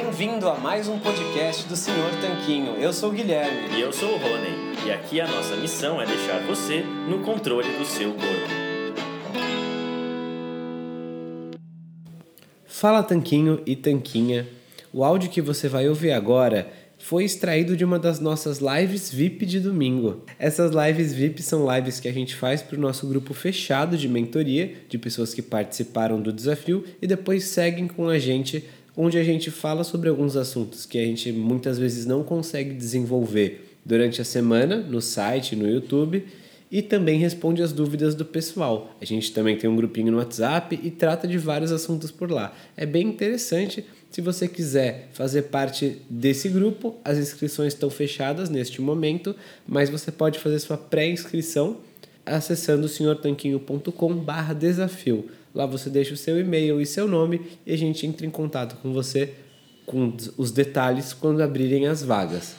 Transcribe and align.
Bem-vindo 0.00 0.48
a 0.48 0.54
mais 0.54 0.86
um 0.86 0.96
podcast 1.00 1.66
do 1.66 1.74
Senhor 1.74 2.08
Tanquinho. 2.20 2.76
Eu 2.76 2.92
sou 2.92 3.10
o 3.10 3.12
Guilherme. 3.12 3.76
E 3.76 3.80
eu 3.80 3.92
sou 3.92 4.08
o 4.08 4.16
Rony. 4.16 4.86
E 4.86 4.92
aqui 4.92 5.20
a 5.20 5.26
nossa 5.26 5.56
missão 5.56 6.00
é 6.00 6.06
deixar 6.06 6.38
você 6.46 6.84
no 7.08 7.18
controle 7.24 7.68
do 7.76 7.84
seu 7.84 8.12
corpo. 8.12 8.48
Fala 12.64 13.02
Tanquinho 13.02 13.60
e 13.66 13.74
Tanquinha. 13.74 14.46
O 14.92 15.02
áudio 15.02 15.30
que 15.30 15.42
você 15.42 15.68
vai 15.68 15.88
ouvir 15.88 16.12
agora 16.12 16.70
foi 16.96 17.24
extraído 17.24 17.76
de 17.76 17.84
uma 17.84 17.98
das 17.98 18.20
nossas 18.20 18.58
lives 18.58 19.10
VIP 19.10 19.46
de 19.46 19.58
domingo. 19.58 20.24
Essas 20.38 20.72
lives 20.72 21.12
VIP 21.12 21.42
são 21.42 21.66
lives 21.74 21.98
que 21.98 22.06
a 22.06 22.12
gente 22.12 22.36
faz 22.36 22.62
para 22.62 22.76
o 22.76 22.80
nosso 22.80 23.06
grupo 23.08 23.34
fechado 23.34 23.96
de 23.96 24.08
mentoria, 24.08 24.74
de 24.88 24.96
pessoas 24.96 25.34
que 25.34 25.42
participaram 25.42 26.20
do 26.20 26.32
desafio 26.32 26.84
e 27.02 27.06
depois 27.06 27.44
seguem 27.44 27.88
com 27.88 28.08
a 28.08 28.18
gente 28.18 28.64
onde 29.00 29.16
a 29.16 29.22
gente 29.22 29.48
fala 29.48 29.84
sobre 29.84 30.08
alguns 30.08 30.36
assuntos 30.36 30.84
que 30.84 30.98
a 30.98 31.04
gente 31.04 31.30
muitas 31.30 31.78
vezes 31.78 32.04
não 32.04 32.24
consegue 32.24 32.74
desenvolver 32.74 33.76
durante 33.84 34.20
a 34.20 34.24
semana 34.24 34.78
no 34.78 35.00
site, 35.00 35.54
no 35.54 35.70
YouTube 35.70 36.26
e 36.68 36.82
também 36.82 37.16
responde 37.16 37.62
as 37.62 37.72
dúvidas 37.72 38.16
do 38.16 38.24
pessoal. 38.24 38.92
A 39.00 39.04
gente 39.04 39.32
também 39.32 39.56
tem 39.56 39.70
um 39.70 39.76
grupinho 39.76 40.10
no 40.10 40.18
WhatsApp 40.18 40.80
e 40.82 40.90
trata 40.90 41.28
de 41.28 41.38
vários 41.38 41.70
assuntos 41.70 42.10
por 42.10 42.28
lá. 42.28 42.52
É 42.76 42.84
bem 42.84 43.06
interessante. 43.06 43.84
Se 44.10 44.20
você 44.20 44.48
quiser 44.48 45.10
fazer 45.12 45.42
parte 45.42 46.02
desse 46.10 46.48
grupo, 46.48 46.96
as 47.04 47.18
inscrições 47.18 47.74
estão 47.74 47.90
fechadas 47.90 48.50
neste 48.50 48.82
momento, 48.82 49.32
mas 49.66 49.88
você 49.88 50.10
pode 50.10 50.40
fazer 50.40 50.58
sua 50.58 50.76
pré-inscrição 50.76 51.76
acessando 52.26 52.88
senhortanquinho.com/desafio. 52.88 55.37
Lá 55.54 55.66
você 55.66 55.90
deixa 55.90 56.14
o 56.14 56.16
seu 56.16 56.38
e-mail 56.38 56.80
e 56.80 56.86
seu 56.86 57.08
nome 57.08 57.40
e 57.66 57.72
a 57.72 57.78
gente 57.78 58.06
entra 58.06 58.26
em 58.26 58.30
contato 58.30 58.76
com 58.82 58.92
você 58.92 59.34
com 59.88 60.14
os 60.36 60.50
detalhes 60.52 61.14
quando 61.14 61.42
abrirem 61.42 61.86
as 61.86 62.02
vagas. 62.02 62.54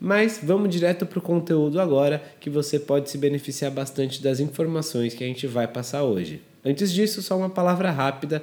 Mas 0.00 0.38
vamos 0.40 0.70
direto 0.70 1.04
para 1.04 1.18
o 1.18 1.22
conteúdo 1.22 1.80
agora, 1.80 2.22
que 2.38 2.48
você 2.48 2.78
pode 2.78 3.10
se 3.10 3.18
beneficiar 3.18 3.72
bastante 3.72 4.22
das 4.22 4.38
informações 4.38 5.12
que 5.12 5.24
a 5.24 5.26
gente 5.26 5.46
vai 5.48 5.66
passar 5.66 6.04
hoje. 6.04 6.40
Antes 6.64 6.92
disso, 6.92 7.20
só 7.20 7.36
uma 7.36 7.50
palavra 7.50 7.90
rápida 7.90 8.42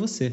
você. 0.00 0.32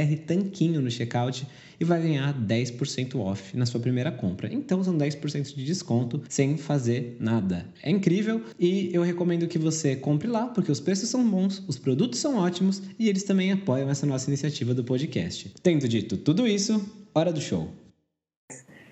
BR 0.01 0.15
Tanquinho 0.25 0.81
no 0.81 0.89
checkout 0.89 1.45
e 1.79 1.83
vai 1.83 2.01
ganhar 2.01 2.33
10% 2.33 3.19
off 3.19 3.57
na 3.57 3.65
sua 3.65 3.79
primeira 3.79 4.11
compra. 4.11 4.51
Então 4.51 4.83
são 4.83 4.95
10% 4.95 5.55
de 5.55 5.63
desconto 5.63 6.21
sem 6.29 6.57
fazer 6.57 7.17
nada. 7.19 7.65
É 7.83 7.89
incrível 7.89 8.41
e 8.59 8.89
eu 8.93 9.01
recomendo 9.01 9.47
que 9.47 9.57
você 9.57 9.95
compre 9.95 10.27
lá 10.27 10.47
porque 10.47 10.71
os 10.71 10.79
preços 10.79 11.09
são 11.09 11.27
bons, 11.27 11.63
os 11.67 11.77
produtos 11.77 12.19
são 12.19 12.37
ótimos 12.37 12.81
e 12.99 13.09
eles 13.09 13.23
também 13.23 13.51
apoiam 13.51 13.89
essa 13.89 14.05
nossa 14.05 14.29
iniciativa 14.29 14.73
do 14.73 14.83
podcast. 14.83 15.53
Tendo 15.63 15.87
dito 15.87 16.17
tudo 16.17 16.47
isso, 16.47 16.83
hora 17.13 17.31
do 17.31 17.41
show. 17.41 17.69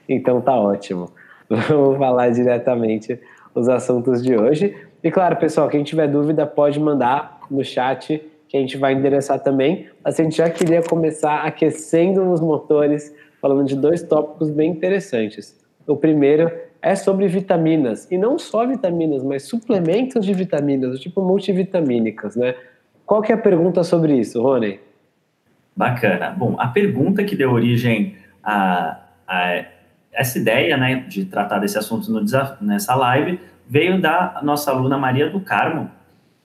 Então 0.08 0.42
tá 0.42 0.56
ótimo. 0.56 1.12
Vamos 1.50 1.98
falar 1.98 2.30
diretamente 2.30 3.20
os 3.54 3.68
assuntos 3.68 4.24
de 4.24 4.36
hoje. 4.36 4.76
E 5.04 5.12
claro, 5.12 5.36
pessoal, 5.38 5.70
quem 5.70 5.84
tiver 5.84 6.08
dúvida 6.08 6.46
pode 6.46 6.80
mandar 6.80 7.42
no 7.50 7.64
chat 7.64 8.22
que 8.50 8.58
a 8.58 8.60
gente 8.60 8.78
vai 8.78 8.94
endereçar 8.94 9.40
também. 9.40 9.88
a 10.04 10.12
gente 10.12 10.36
já 10.36 10.50
queria 10.50 10.82
começar 10.82 11.44
aquecendo 11.44 12.30
os 12.32 12.42
motores, 12.42 13.16
falando 13.40 13.66
de 13.66 13.76
dois 13.76 14.02
tópicos 14.02 14.50
bem 14.50 14.72
interessantes. 14.72 15.56
O 15.88 15.96
primeiro 15.96 16.52
é 16.82 16.96
sobre 16.96 17.28
vitaminas, 17.28 18.10
e 18.12 18.18
não 18.18 18.40
só 18.40 18.66
vitaminas, 18.66 19.24
mas 19.24 19.44
suplementos 19.44 20.26
de 20.26 20.34
vitaminas, 20.34 21.00
tipo 21.00 21.22
multivitamínicas, 21.22 22.36
né? 22.36 22.56
Qual 23.06 23.22
que 23.22 23.32
é 23.32 23.36
a 23.36 23.38
pergunta 23.38 23.84
sobre 23.84 24.16
isso, 24.18 24.42
Rony? 24.42 24.80
Bacana. 25.76 26.32
Bom, 26.32 26.56
a 26.58 26.68
pergunta 26.68 27.24
que 27.24 27.36
deu 27.36 27.52
origem 27.52 28.16
a, 28.44 29.00
a 29.28 29.66
essa 30.12 30.38
ideia, 30.38 30.76
né, 30.76 31.06
de 31.08 31.26
tratar 31.26 31.60
desse 31.60 31.78
assunto 31.78 32.12
no, 32.12 32.24
nessa 32.62 32.96
live, 32.96 33.40
veio 33.68 34.02
da 34.02 34.40
nossa 34.44 34.72
aluna 34.72 34.98
Maria 34.98 35.30
do 35.30 35.40
Carmo, 35.40 35.90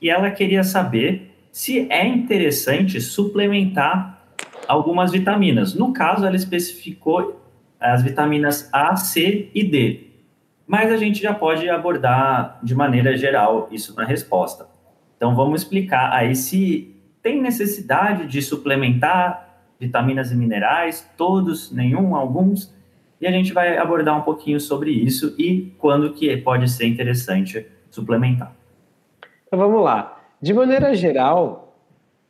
e 0.01 0.11
ela 0.11 0.31
queria 0.31 0.63
saber 0.63 1.34
se 1.55 1.87
é 1.89 2.05
interessante 2.05 3.01
suplementar 3.01 4.27
algumas 4.67 5.13
vitaminas. 5.13 5.73
No 5.73 5.93
caso, 5.93 6.27
ela 6.27 6.35
especificou 6.35 7.41
as 7.79 8.03
vitaminas 8.03 8.69
A, 8.73 8.97
C 8.97 9.53
e 9.55 9.63
D. 9.63 10.09
Mas 10.67 10.91
a 10.91 10.97
gente 10.97 11.23
já 11.23 11.33
pode 11.33 11.71
abordar 11.71 12.59
de 12.61 12.75
maneira 12.75 13.17
geral 13.17 13.69
isso 13.71 13.95
na 13.95 14.05
resposta. 14.05 14.67
Então 15.17 15.37
vamos 15.37 15.63
explicar 15.63 16.13
aí 16.13 16.35
se 16.35 16.93
tem 17.23 17.41
necessidade 17.41 18.27
de 18.27 18.43
suplementar 18.43 19.63
vitaminas 19.79 20.33
e 20.33 20.35
minerais, 20.35 21.09
todos, 21.17 21.71
nenhum, 21.71 22.17
alguns, 22.17 22.75
e 23.21 23.29
a 23.29 23.31
gente 23.31 23.53
vai 23.53 23.79
abordar 23.79 24.19
um 24.19 24.23
pouquinho 24.23 24.59
sobre 24.59 24.91
isso 24.91 25.37
e 25.39 25.73
quando 25.79 26.15
que 26.15 26.37
pode 26.37 26.69
ser 26.69 26.89
interessante 26.89 27.65
suplementar. 27.93 28.53
Então 29.47 29.57
vamos 29.57 29.85
lá. 29.85 30.14
De 30.45 30.53
maneira 30.53 30.95
geral, 30.95 31.75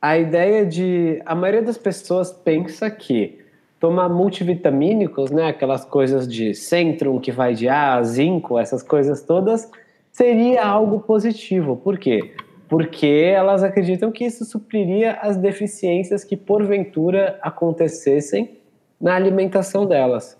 a 0.01 0.17
ideia 0.17 0.65
de. 0.65 1.21
A 1.25 1.35
maioria 1.35 1.61
das 1.61 1.77
pessoas 1.77 2.31
pensa 2.31 2.89
que 2.89 3.39
tomar 3.77 4.07
multivitamínicos, 4.07 5.31
né, 5.31 5.49
aquelas 5.49 5.83
coisas 5.83 6.25
de 6.25 6.53
Centrum 6.53 7.19
que 7.19 7.29
vai 7.29 7.53
de 7.53 7.67
A 7.67 7.95
a 7.95 8.03
zinco, 8.03 8.57
essas 8.57 8.81
coisas 8.81 9.21
todas, 9.21 9.69
seria 10.13 10.65
algo 10.65 11.01
positivo. 11.01 11.75
Por 11.75 11.97
quê? 11.97 12.31
Porque 12.69 13.33
elas 13.35 13.63
acreditam 13.63 14.13
que 14.13 14.23
isso 14.23 14.45
supriria 14.45 15.19
as 15.21 15.35
deficiências 15.35 16.23
que 16.23 16.37
porventura 16.37 17.37
acontecessem 17.41 18.59
na 18.97 19.13
alimentação 19.13 19.85
delas. 19.85 20.37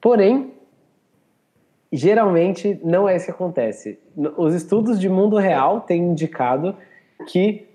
Porém, 0.00 0.54
geralmente 1.92 2.80
não 2.82 3.08
é 3.08 3.14
isso 3.14 3.26
que 3.26 3.30
acontece. 3.30 3.96
Os 4.36 4.54
estudos 4.54 4.98
de 4.98 5.08
mundo 5.08 5.36
real 5.36 5.82
têm 5.82 6.02
indicado 6.02 6.74
que 7.22 7.66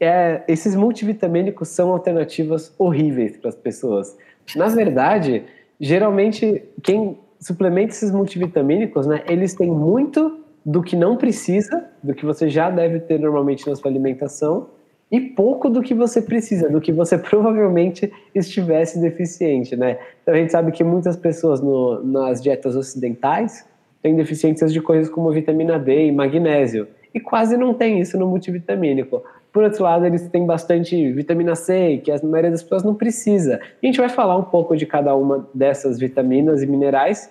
é, 0.00 0.42
esses 0.48 0.74
multivitamínicos 0.74 1.68
são 1.68 1.92
alternativas 1.92 2.74
horríveis 2.78 3.36
para 3.36 3.50
as 3.50 3.54
pessoas. 3.54 4.16
Na 4.56 4.66
verdade, 4.66 5.44
geralmente 5.80 6.62
quem 6.82 7.18
suplementa 7.40 7.92
esses 7.92 8.10
multivitamínicos, 8.10 9.06
né, 9.06 9.22
eles 9.28 9.54
têm 9.54 9.70
muito 9.70 10.40
do 10.64 10.82
que 10.82 10.96
não 10.96 11.16
precisa, 11.16 11.88
do 12.02 12.14
que 12.14 12.24
você 12.24 12.48
já 12.48 12.70
deve 12.70 13.00
ter 13.00 13.18
normalmente 13.18 13.68
na 13.68 13.74
sua 13.74 13.90
alimentação, 13.90 14.68
e 15.10 15.20
pouco 15.20 15.68
do 15.68 15.82
que 15.82 15.92
você 15.92 16.22
precisa, 16.22 16.70
do 16.70 16.80
que 16.80 16.90
você 16.90 17.18
provavelmente 17.18 18.10
estivesse 18.34 18.98
deficiente, 18.98 19.76
né? 19.76 19.98
Então 20.22 20.32
a 20.32 20.36
gente 20.38 20.50
sabe 20.50 20.72
que 20.72 20.82
muitas 20.82 21.16
pessoas 21.16 21.60
no, 21.60 22.02
nas 22.02 22.42
dietas 22.42 22.74
ocidentais 22.74 23.66
têm 24.00 24.16
deficiências 24.16 24.72
de 24.72 24.80
coisas 24.80 25.12
como 25.12 25.30
vitamina 25.30 25.78
D 25.78 26.06
e 26.06 26.12
magnésio, 26.12 26.88
e 27.14 27.20
quase 27.20 27.56
não 27.56 27.74
tem 27.74 28.00
isso 28.00 28.18
no 28.18 28.26
multivitamínico. 28.26 29.22
Por 29.52 29.64
outro 29.64 29.84
lado, 29.84 30.06
eles 30.06 30.28
têm 30.28 30.46
bastante 30.46 31.12
vitamina 31.12 31.54
C, 31.54 32.00
que 32.02 32.10
a 32.10 32.18
maioria 32.22 32.50
das 32.50 32.62
pessoas 32.62 32.82
não 32.82 32.94
precisa. 32.94 33.60
E 33.82 33.86
a 33.86 33.90
gente 33.90 34.00
vai 34.00 34.08
falar 34.08 34.36
um 34.36 34.44
pouco 34.44 34.76
de 34.76 34.86
cada 34.86 35.14
uma 35.14 35.46
dessas 35.52 35.98
vitaminas 35.98 36.62
e 36.62 36.66
minerais 36.66 37.30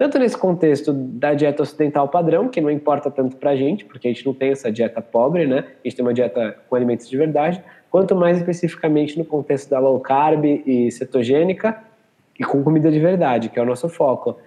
tanto 0.00 0.18
nesse 0.18 0.34
contexto 0.34 0.94
da 0.94 1.34
dieta 1.34 1.62
ocidental 1.62 2.08
padrão, 2.08 2.48
que 2.48 2.58
não 2.58 2.70
importa 2.70 3.10
tanto 3.10 3.36
para 3.36 3.50
a 3.50 3.54
gente, 3.54 3.84
porque 3.84 4.08
a 4.08 4.10
gente 4.10 4.24
não 4.24 4.32
tem 4.32 4.50
essa 4.50 4.72
dieta 4.72 5.02
pobre, 5.02 5.46
né? 5.46 5.58
A 5.58 5.86
gente 5.86 5.96
tem 5.96 6.02
uma 6.02 6.14
dieta 6.14 6.56
com 6.70 6.74
alimentos 6.74 7.06
de 7.06 7.14
verdade, 7.18 7.62
quanto 7.90 8.16
mais 8.16 8.38
especificamente 8.38 9.18
no 9.18 9.26
contexto 9.26 9.68
da 9.68 9.78
low 9.78 10.00
carb 10.00 10.42
e 10.46 10.90
cetogênica 10.90 11.82
e 12.38 12.44
com 12.44 12.62
comida 12.62 12.90
de 12.90 12.98
verdade, 12.98 13.50
que 13.50 13.58
é 13.58 13.62
o 13.62 13.66
nosso 13.66 13.90
foco. 13.90 14.38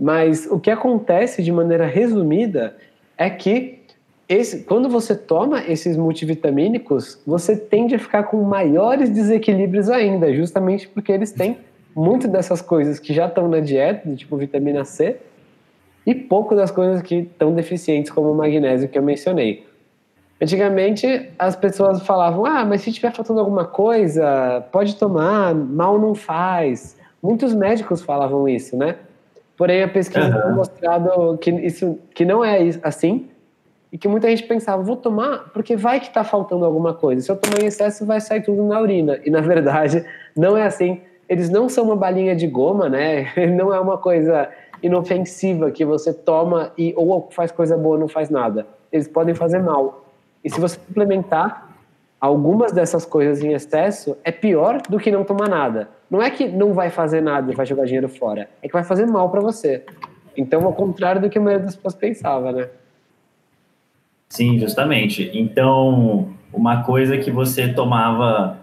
Mas 0.00 0.50
o 0.50 0.58
que 0.58 0.70
acontece 0.70 1.42
de 1.42 1.52
maneira 1.52 1.84
resumida 1.84 2.74
é 3.18 3.28
que 3.28 3.80
esse, 4.28 4.64
quando 4.64 4.88
você 4.88 5.14
toma 5.14 5.62
esses 5.68 5.96
multivitamínicos, 5.96 7.20
você 7.24 7.56
tende 7.56 7.94
a 7.94 7.98
ficar 7.98 8.24
com 8.24 8.42
maiores 8.42 9.08
desequilíbrios 9.08 9.88
ainda, 9.88 10.32
justamente 10.34 10.88
porque 10.88 11.12
eles 11.12 11.30
têm 11.30 11.58
muito 11.94 12.26
dessas 12.26 12.60
coisas 12.60 12.98
que 12.98 13.14
já 13.14 13.26
estão 13.26 13.48
na 13.48 13.60
dieta, 13.60 14.14
tipo 14.16 14.36
vitamina 14.36 14.84
C, 14.84 15.16
e 16.04 16.14
pouco 16.14 16.56
das 16.56 16.70
coisas 16.70 17.02
que 17.02 17.16
estão 17.16 17.54
deficientes, 17.54 18.10
como 18.10 18.32
o 18.32 18.34
magnésio 18.34 18.88
que 18.88 18.98
eu 18.98 19.02
mencionei. 19.02 19.64
Antigamente, 20.40 21.30
as 21.38 21.56
pessoas 21.56 22.02
falavam: 22.02 22.44
ah, 22.44 22.64
mas 22.64 22.82
se 22.82 22.92
tiver 22.92 23.12
faltando 23.12 23.40
alguma 23.40 23.64
coisa, 23.64 24.60
pode 24.72 24.96
tomar, 24.96 25.54
mal 25.54 25.98
não 25.98 26.14
faz. 26.14 26.96
Muitos 27.22 27.54
médicos 27.54 28.02
falavam 28.02 28.48
isso, 28.48 28.76
né? 28.76 28.96
Porém, 29.56 29.82
a 29.82 29.88
pesquisa 29.88 30.26
uhum. 30.26 30.42
tem 30.42 30.52
mostrado 30.52 31.38
que 31.38 31.50
isso 31.50 31.98
que 32.14 32.24
não 32.24 32.44
é 32.44 32.58
assim 32.82 33.28
e 33.92 33.98
que 33.98 34.08
muita 34.08 34.28
gente 34.28 34.44
pensava: 34.44 34.82
vou 34.82 34.96
tomar 34.96 35.50
porque 35.52 35.76
vai 35.76 36.00
que 36.00 36.08
está 36.08 36.24
faltando 36.24 36.64
alguma 36.64 36.94
coisa. 36.94 37.22
Se 37.22 37.30
eu 37.30 37.36
tomar 37.36 37.62
em 37.62 37.66
excesso, 37.66 38.04
vai 38.04 38.20
sair 38.20 38.42
tudo 38.42 38.64
na 38.64 38.80
urina. 38.80 39.20
E 39.24 39.30
na 39.30 39.40
verdade, 39.40 40.04
não 40.36 40.56
é 40.56 40.64
assim 40.64 41.00
eles 41.28 41.50
não 41.50 41.68
são 41.68 41.84
uma 41.84 41.96
balinha 41.96 42.34
de 42.34 42.46
goma, 42.46 42.88
né? 42.88 43.32
Não 43.56 43.74
é 43.74 43.80
uma 43.80 43.98
coisa 43.98 44.48
inofensiva 44.82 45.70
que 45.70 45.84
você 45.84 46.12
toma 46.12 46.72
e 46.76 46.92
ou 46.96 47.28
faz 47.30 47.50
coisa 47.50 47.76
boa 47.76 47.98
não 47.98 48.08
faz 48.08 48.30
nada. 48.30 48.66
Eles 48.92 49.08
podem 49.08 49.34
fazer 49.34 49.58
mal. 49.58 50.04
E 50.44 50.50
se 50.50 50.60
você 50.60 50.78
implementar 50.88 51.74
algumas 52.20 52.72
dessas 52.72 53.04
coisas 53.04 53.42
em 53.42 53.52
excesso, 53.52 54.16
é 54.22 54.30
pior 54.30 54.80
do 54.88 54.98
que 54.98 55.10
não 55.10 55.24
tomar 55.24 55.48
nada. 55.48 55.88
Não 56.10 56.22
é 56.22 56.30
que 56.30 56.46
não 56.46 56.72
vai 56.72 56.90
fazer 56.90 57.20
nada 57.20 57.50
e 57.50 57.54
vai 57.54 57.66
jogar 57.66 57.84
dinheiro 57.84 58.08
fora, 58.08 58.48
é 58.62 58.68
que 58.68 58.72
vai 58.72 58.84
fazer 58.84 59.06
mal 59.06 59.28
para 59.30 59.40
você. 59.40 59.82
Então, 60.36 60.64
ao 60.64 60.72
contrário 60.72 61.20
do 61.20 61.28
que 61.28 61.38
a 61.38 61.40
maioria 61.40 61.64
das 61.64 61.74
pessoas 61.74 61.94
pensava, 61.94 62.52
né? 62.52 62.68
Sim, 64.28 64.58
justamente. 64.58 65.30
Então, 65.32 66.34
uma 66.52 66.82
coisa 66.82 67.16
que 67.18 67.30
você 67.30 67.68
tomava 67.72 68.58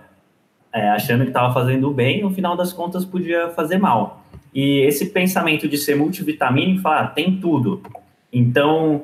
é, 0.74 0.90
achando 0.90 1.24
que 1.24 1.30
estava 1.30 1.54
fazendo 1.54 1.92
bem, 1.92 2.24
no 2.24 2.32
final 2.32 2.58
das 2.58 2.74
contas 2.74 3.06
podia 3.06 3.50
fazer 3.50 3.78
mal. 3.78 4.26
E 4.54 4.80
esse 4.82 5.12
pensamento 5.12 5.68
de 5.68 5.78
ser 5.78 5.96
multivitamínico, 5.96 6.82
fala, 6.82 7.02
ah, 7.02 7.08
tem 7.08 7.38
tudo. 7.38 7.82
Então, 8.32 9.04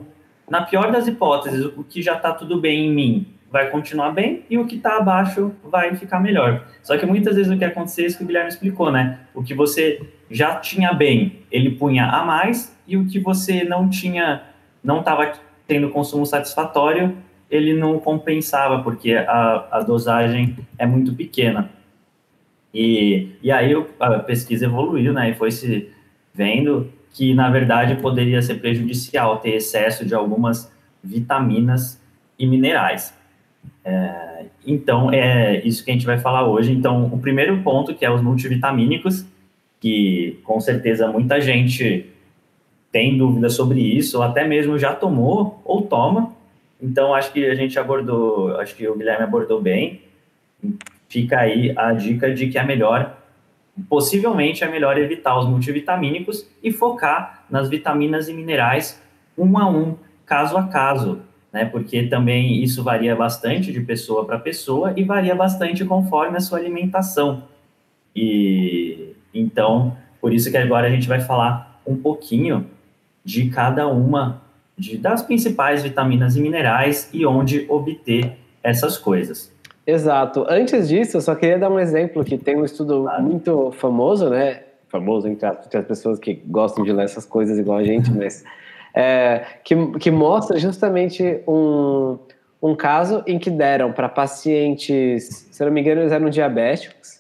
na 0.49 0.63
pior 0.63 0.91
das 0.91 1.07
hipóteses, 1.07 1.65
o 1.65 1.83
que 1.83 2.01
já 2.01 2.15
está 2.15 2.33
tudo 2.33 2.59
bem 2.59 2.87
em 2.87 2.93
mim 2.93 3.27
vai 3.51 3.69
continuar 3.69 4.11
bem 4.11 4.43
e 4.49 4.57
o 4.57 4.67
que 4.67 4.75
está 4.75 4.97
abaixo 4.97 5.51
vai 5.63 5.95
ficar 5.95 6.19
melhor. 6.19 6.67
Só 6.83 6.97
que 6.97 7.05
muitas 7.05 7.35
vezes 7.35 7.51
o 7.51 7.57
que 7.57 7.65
acontece 7.65 8.03
é 8.03 8.05
isso 8.05 8.17
que 8.17 8.23
o 8.23 8.27
Guilherme 8.27 8.49
explicou, 8.49 8.91
né? 8.91 9.19
O 9.33 9.43
que 9.43 9.55
você 9.55 10.01
já 10.29 10.55
tinha 10.55 10.93
bem, 10.93 11.39
ele 11.51 11.71
punha 11.71 12.05
a 12.05 12.23
mais 12.23 12.75
e 12.87 12.95
o 12.95 13.07
que 13.07 13.19
você 13.19 13.63
não 13.63 13.89
tinha, 13.89 14.43
não 14.83 14.99
estava 14.99 15.33
tendo 15.69 15.91
consumo 15.91 16.25
satisfatório, 16.25 17.15
ele 17.49 17.75
não 17.75 17.99
compensava, 17.99 18.81
porque 18.83 19.13
a, 19.13 19.67
a 19.71 19.79
dosagem 19.81 20.57
é 20.77 20.85
muito 20.85 21.13
pequena. 21.13 21.69
E, 22.73 23.29
e 23.41 23.51
aí 23.51 23.71
a 23.99 24.19
pesquisa 24.19 24.65
evoluiu, 24.65 25.13
né, 25.13 25.29
e 25.29 25.35
foi 25.35 25.51
se 25.51 25.89
vendo 26.33 26.91
que, 27.13 27.33
na 27.35 27.49
verdade, 27.49 28.01
poderia 28.01 28.41
ser 28.41 28.55
prejudicial 28.55 29.37
ter 29.37 29.51
excesso 29.51 30.05
de 30.05 30.15
algumas 30.15 30.71
vitaminas 31.03 32.01
e 32.37 32.47
minerais. 32.47 33.13
É, 33.85 34.45
então, 34.65 35.11
é 35.11 35.61
isso 35.65 35.85
que 35.85 35.91
a 35.91 35.93
gente 35.93 36.05
vai 36.05 36.17
falar 36.17 36.47
hoje. 36.47 36.71
Então, 36.71 37.05
o 37.05 37.19
primeiro 37.19 37.61
ponto, 37.61 37.93
que 37.93 38.05
é 38.05 38.11
os 38.11 38.21
multivitamínicos, 38.21 39.25
que 39.79 40.39
com 40.43 40.59
certeza 40.59 41.07
muita 41.07 41.39
gente 41.39 42.09
tem 42.91 43.17
dúvida 43.17 43.49
sobre 43.49 43.79
isso, 43.81 44.17
ou 44.17 44.23
até 44.23 44.47
mesmo 44.47 44.77
já 44.77 44.93
tomou 44.93 45.61
ou 45.63 45.83
toma, 45.83 46.35
então, 46.81 47.13
acho 47.13 47.33
que 47.33 47.45
a 47.45 47.55
gente 47.55 47.77
abordou, 47.77 48.55
acho 48.57 48.75
que 48.75 48.87
o 48.87 48.95
Guilherme 48.95 49.23
abordou 49.23 49.61
bem. 49.61 50.01
Fica 51.09 51.39
aí 51.39 51.73
a 51.75 51.91
dica 51.91 52.33
de 52.33 52.47
que 52.47 52.57
é 52.57 52.63
melhor, 52.63 53.17
possivelmente 53.89 54.63
é 54.63 54.69
melhor 54.69 54.97
evitar 54.97 55.37
os 55.37 55.47
multivitamínicos 55.47 56.47
e 56.63 56.71
focar 56.71 57.43
nas 57.49 57.69
vitaminas 57.69 58.29
e 58.29 58.33
minerais 58.33 59.01
um 59.37 59.57
a 59.57 59.69
um, 59.69 59.97
caso 60.25 60.55
a 60.57 60.67
caso, 60.67 61.21
né? 61.51 61.65
Porque 61.65 62.03
também 62.03 62.63
isso 62.63 62.83
varia 62.83 63.15
bastante 63.15 63.73
de 63.73 63.81
pessoa 63.81 64.25
para 64.25 64.39
pessoa 64.39 64.93
e 64.95 65.03
varia 65.03 65.35
bastante 65.35 65.83
conforme 65.83 66.37
a 66.37 66.41
sua 66.41 66.59
alimentação. 66.59 67.43
E 68.15 69.15
então, 69.33 69.97
por 70.21 70.33
isso 70.33 70.49
que 70.49 70.57
agora 70.57 70.87
a 70.87 70.89
gente 70.89 71.07
vai 71.07 71.19
falar 71.19 71.81
um 71.85 71.95
pouquinho 71.95 72.69
de 73.23 73.49
cada 73.49 73.87
uma 73.87 74.41
de, 74.77 74.97
das 74.97 75.21
principais 75.21 75.83
vitaminas 75.83 76.35
e 76.35 76.41
minerais 76.41 77.09
e 77.13 77.25
onde 77.25 77.65
obter 77.69 78.37
essas 78.63 78.97
coisas. 78.97 79.51
Exato. 79.85 80.45
Antes 80.47 80.87
disso, 80.87 81.17
eu 81.17 81.21
só 81.21 81.35
queria 81.35 81.57
dar 81.57 81.69
um 81.69 81.79
exemplo 81.79 82.23
que 82.23 82.37
tem 82.37 82.57
um 82.57 82.63
estudo 82.63 83.03
claro. 83.03 83.23
muito 83.23 83.71
famoso, 83.71 84.29
né? 84.29 84.61
Famoso 84.87 85.27
entre 85.27 85.45
as, 85.45 85.65
entre 85.65 85.77
as, 85.79 85.85
pessoas 85.85 86.19
que 86.19 86.41
gostam 86.45 86.83
de 86.83 86.91
ler 86.91 87.05
essas 87.05 87.25
coisas 87.25 87.57
igual 87.57 87.79
a 87.79 87.83
gente, 87.83 88.11
mas 88.13 88.43
é, 88.93 89.45
que, 89.63 89.75
que 89.99 90.11
mostra 90.11 90.57
justamente 90.59 91.41
um, 91.47 92.17
um 92.61 92.75
caso 92.75 93.23
em 93.25 93.39
que 93.39 93.49
deram 93.49 93.91
para 93.91 94.07
pacientes, 94.07 95.47
se 95.51 95.63
não 95.63 95.71
me 95.71 95.81
engano, 95.81 96.01
eles 96.01 96.11
eram 96.11 96.29
diabéticos, 96.29 97.18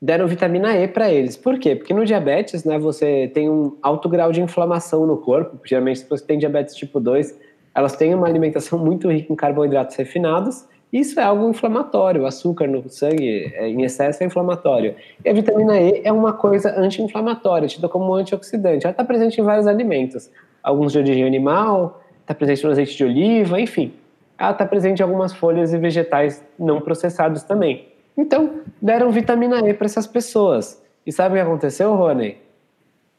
deram 0.00 0.26
vitamina 0.26 0.76
E 0.76 0.88
para 0.88 1.10
eles. 1.10 1.36
Por 1.36 1.58
quê? 1.58 1.76
Porque 1.76 1.92
no 1.92 2.04
diabetes, 2.04 2.64
né, 2.64 2.78
você 2.78 3.30
tem 3.34 3.50
um 3.50 3.76
alto 3.82 4.08
grau 4.08 4.32
de 4.32 4.40
inflamação 4.40 5.06
no 5.06 5.18
corpo. 5.18 5.58
Geralmente, 5.64 6.00
se 6.00 6.08
você 6.08 6.24
tem 6.24 6.38
diabetes 6.38 6.74
tipo 6.74 6.98
2, 6.98 7.38
elas 7.74 7.94
têm 7.96 8.14
uma 8.14 8.26
alimentação 8.26 8.78
muito 8.84 9.10
rica 9.10 9.32
em 9.32 9.36
carboidratos 9.36 9.96
refinados. 9.96 10.64
Isso 10.92 11.20
é 11.20 11.22
algo 11.22 11.48
inflamatório. 11.48 12.22
O 12.22 12.26
açúcar 12.26 12.66
no 12.66 12.88
sangue 12.88 13.52
é, 13.54 13.68
em 13.68 13.82
excesso 13.82 14.22
é 14.22 14.26
inflamatório. 14.26 14.96
E 15.24 15.28
a 15.28 15.32
vitamina 15.32 15.78
E 15.78 16.00
é 16.02 16.10
uma 16.10 16.32
coisa 16.32 16.74
anti-inflamatória, 16.76 17.68
tida 17.68 17.88
como 17.88 18.12
antioxidante. 18.14 18.86
Ela 18.86 18.92
está 18.92 19.04
presente 19.04 19.40
em 19.40 19.44
vários 19.44 19.66
alimentos. 19.66 20.30
Alguns 20.62 20.92
de 20.92 20.98
origem 20.98 21.24
animal, 21.24 22.02
está 22.20 22.34
presente 22.34 22.64
no 22.64 22.70
azeite 22.70 22.96
de 22.96 23.04
oliva, 23.04 23.60
enfim. 23.60 23.92
Ela 24.36 24.50
está 24.50 24.66
presente 24.66 24.98
em 24.98 25.02
algumas 25.02 25.32
folhas 25.32 25.72
e 25.72 25.78
vegetais 25.78 26.44
não 26.58 26.80
processados 26.80 27.44
também. 27.44 27.89
Então, 28.20 28.60
deram 28.82 29.10
vitamina 29.10 29.66
E 29.66 29.72
para 29.72 29.86
essas 29.86 30.06
pessoas. 30.06 30.82
E 31.06 31.10
sabe 31.10 31.34
o 31.34 31.38
que 31.38 31.40
aconteceu, 31.40 31.94
Rony? 31.94 32.36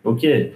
O 0.04 0.16
quê? 0.16 0.54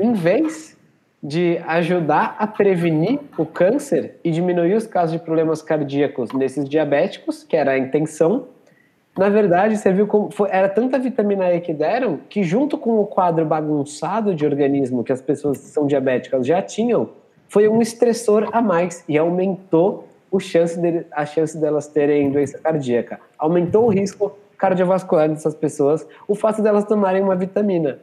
Em 0.00 0.12
vez 0.12 0.76
de 1.22 1.58
ajudar 1.68 2.34
a 2.40 2.46
prevenir 2.46 3.20
o 3.38 3.46
câncer 3.46 4.16
e 4.24 4.32
diminuir 4.32 4.74
os 4.74 4.88
casos 4.88 5.12
de 5.12 5.24
problemas 5.24 5.62
cardíacos 5.62 6.32
nesses 6.32 6.68
diabéticos, 6.68 7.44
que 7.44 7.56
era 7.56 7.72
a 7.72 7.78
intenção, 7.78 8.48
na 9.16 9.28
verdade, 9.28 9.76
você 9.76 9.92
viu 9.92 10.08
como 10.08 10.32
foi, 10.32 10.48
era 10.50 10.68
tanta 10.68 10.98
vitamina 10.98 11.52
E 11.52 11.60
que 11.60 11.72
deram 11.72 12.18
que, 12.28 12.42
junto 12.42 12.76
com 12.76 12.98
o 12.98 13.06
quadro 13.06 13.46
bagunçado 13.46 14.34
de 14.34 14.44
organismo 14.44 15.04
que 15.04 15.12
as 15.12 15.22
pessoas 15.22 15.58
que 15.58 15.66
são 15.66 15.86
diabéticas 15.86 16.44
já 16.44 16.60
tinham, 16.60 17.10
foi 17.48 17.68
um 17.68 17.80
estressor 17.80 18.48
a 18.52 18.60
mais 18.60 19.04
e 19.08 19.16
aumentou 19.16 20.08
o 20.32 20.40
chance 20.40 20.80
de, 20.80 21.04
a 21.12 21.26
chance 21.26 21.56
delas 21.58 21.86
terem 21.86 22.32
doença 22.32 22.58
cardíaca. 22.58 23.20
Aumentou 23.38 23.84
o 23.84 23.88
risco 23.90 24.36
cardiovascular 24.56 25.28
dessas 25.28 25.54
pessoas, 25.54 26.06
o 26.26 26.34
fato 26.34 26.62
delas 26.62 26.84
tomarem 26.86 27.22
uma 27.22 27.36
vitamina. 27.36 27.98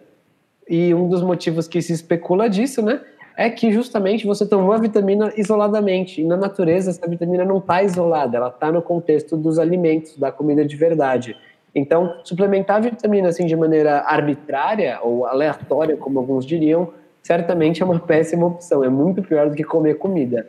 E 0.67 0.93
um 0.93 1.09
dos 1.09 1.24
motivos 1.24 1.67
que 1.67 1.81
se 1.81 1.91
especula 1.91 2.48
disso, 2.48 2.83
né, 2.83 3.01
é 3.36 3.50
que 3.50 3.71
justamente 3.71 4.27
você 4.27 4.45
tomou 4.45 4.74
a 4.74 4.77
vitamina 4.77 5.33
isoladamente. 5.36 6.21
E 6.21 6.25
na 6.25 6.38
natureza, 6.38 6.91
essa 6.91 7.07
vitamina 7.07 7.43
não 7.43 7.57
está 7.57 7.81
isolada, 7.81 8.38
ela 8.38 8.50
está 8.50 8.71
no 8.71 8.81
contexto 8.81 9.36
dos 9.36 9.57
alimentos, 9.57 10.15
da 10.15 10.31
comida 10.31 10.63
de 10.63 10.75
verdade. 10.75 11.36
Então, 11.74 12.15
suplementar 12.24 12.81
vitamina 12.81 13.29
assim 13.29 13.45
de 13.45 13.55
maneira 13.55 14.01
arbitrária 14.01 15.00
ou 15.01 15.25
aleatória, 15.25 15.98
como 15.98 16.19
alguns 16.19 16.45
diriam, 16.45 16.93
certamente 17.24 17.81
é 17.81 17.86
uma 17.86 17.98
péssima 18.01 18.45
opção. 18.45 18.83
É 18.83 18.89
muito 18.89 19.24
pior 19.24 19.50
do 19.50 19.55
que 19.55 19.63
comer 19.63 19.95
comida. 19.95 20.45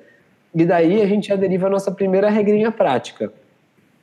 E 0.55 0.65
daí 0.65 1.01
a 1.01 1.07
gente 1.07 1.29
já 1.29 1.37
deriva 1.37 1.67
a 1.67 1.71
nossa 1.71 1.93
primeira 1.93 2.29
regrinha 2.29 2.71
prática. 2.73 3.33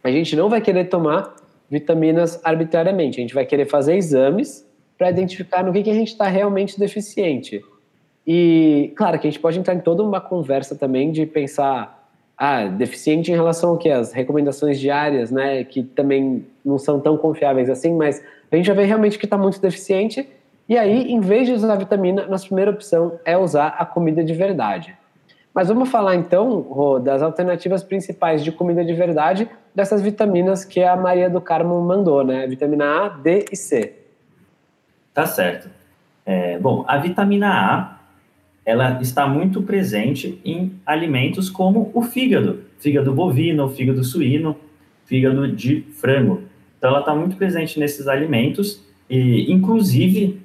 A 0.04 0.10
gente 0.10 0.36
não 0.36 0.50
vai 0.50 0.62
querer 0.62 0.86
tomar 0.86 1.36
vitaminas 1.70 2.40
arbitrariamente. 2.44 3.20
A 3.20 3.22
gente 3.22 3.34
vai 3.34 3.46
querer 3.46 3.66
fazer 3.66 3.96
exames 3.96 4.66
para 4.98 5.10
identificar 5.10 5.64
no 5.64 5.72
que, 5.72 5.84
que 5.84 5.90
a 5.90 5.94
gente 5.94 6.10
está 6.10 6.28
realmente 6.28 6.80
deficiente. 6.80 7.62
E, 8.26 8.94
claro, 8.96 9.20
que 9.20 9.28
a 9.28 9.30
gente 9.30 9.40
pode 9.40 9.60
entrar 9.60 9.76
em 9.76 9.80
toda 9.80 10.04
uma 10.04 10.20
conversa 10.20 10.76
também 10.76 11.12
de 11.12 11.26
pensar, 11.26 12.10
ah, 12.38 12.66
deficiente 12.66 13.32
em 13.32 13.36
relação 13.36 13.72
ao 13.72 13.78
que? 13.78 13.90
As 13.90 14.12
recomendações 14.12 14.80
diárias, 14.80 15.32
né, 15.32 15.64
que 15.64 15.84
também 15.84 16.46
não 16.64 16.78
são 16.78 17.00
tão 17.00 17.18
confiáveis 17.18 17.70
assim, 17.70 17.94
mas 17.94 18.24
a 18.52 18.56
gente 18.56 18.66
já 18.66 18.74
vê 18.74 18.84
realmente 18.86 19.18
que 19.18 19.26
está 19.26 19.38
muito 19.38 19.62
deficiente. 19.62 20.28
E 20.68 20.78
aí, 20.78 21.12
em 21.12 21.22
vez 21.22 21.48
de 21.48 21.54
usar 21.54 21.74
a 21.74 21.78
vitamina, 21.78 22.26
nossa 22.26 22.46
primeira 22.46 22.72
opção 22.72 23.20
é 23.24 23.38
usar 23.38 23.68
a 23.80 23.86
comida 23.86 24.24
de 24.24 24.34
verdade. 24.34 24.98
Mas 25.58 25.70
vamos 25.70 25.90
falar 25.90 26.16
então, 26.16 26.60
Rô, 26.60 27.00
das 27.00 27.24
alternativas 27.24 27.84
principais 27.84 28.44
de 28.44 28.52
comida 28.52 28.86
de 28.86 28.94
verdade 28.94 29.50
dessas 29.74 30.04
vitaminas 30.04 30.64
que 30.64 30.84
a 30.84 30.96
Maria 30.96 31.32
do 31.32 31.42
Carmo 31.42 31.82
mandou, 31.82 32.24
né? 32.24 32.46
Vitamina 32.46 32.86
A, 32.86 33.10
D 33.10 33.46
e 33.52 33.56
C. 33.56 33.96
Tá 35.16 35.26
certo. 35.26 35.68
É, 36.24 36.60
bom, 36.60 36.86
a 36.88 37.00
vitamina 37.00 37.50
A, 37.50 37.98
ela 38.64 39.02
está 39.02 39.26
muito 39.26 39.64
presente 39.64 40.40
em 40.46 40.80
alimentos 40.86 41.50
como 41.50 41.90
o 41.92 42.04
fígado, 42.04 42.60
fígado 42.78 43.12
bovino, 43.12 43.68
fígado 43.68 44.04
suíno, 44.04 44.56
fígado 45.06 45.52
de 45.52 45.82
frango. 45.96 46.44
Então, 46.78 46.92
ela 46.92 47.00
está 47.00 47.16
muito 47.16 47.36
presente 47.36 47.80
nesses 47.80 48.08
alimentos 48.08 48.86
e, 49.10 49.52
inclusive, 49.52 50.40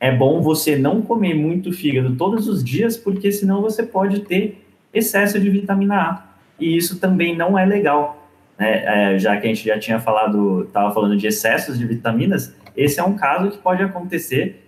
é 0.00 0.14
bom 0.14 0.40
você 0.40 0.76
não 0.76 1.00
comer 1.00 1.34
muito 1.34 1.72
fígado 1.72 2.16
todos 2.16 2.48
os 2.48 2.62
dias, 2.62 2.96
porque 2.96 3.32
senão 3.32 3.62
você 3.62 3.82
pode 3.82 4.20
ter 4.20 4.64
excesso 4.92 5.40
de 5.40 5.48
vitamina 5.48 5.96
A. 5.96 6.26
E 6.58 6.76
isso 6.76 7.00
também 7.00 7.36
não 7.36 7.58
é 7.58 7.64
legal. 7.64 8.28
Né? 8.58 9.14
É, 9.14 9.18
já 9.18 9.36
que 9.36 9.46
a 9.46 9.48
gente 9.48 9.64
já 9.64 9.78
tinha 9.78 9.98
falado, 9.98 10.64
estava 10.64 10.92
falando 10.92 11.16
de 11.16 11.26
excessos 11.26 11.78
de 11.78 11.86
vitaminas, 11.86 12.54
esse 12.76 13.00
é 13.00 13.04
um 13.04 13.16
caso 13.16 13.50
que 13.50 13.58
pode 13.58 13.82
acontecer 13.82 14.64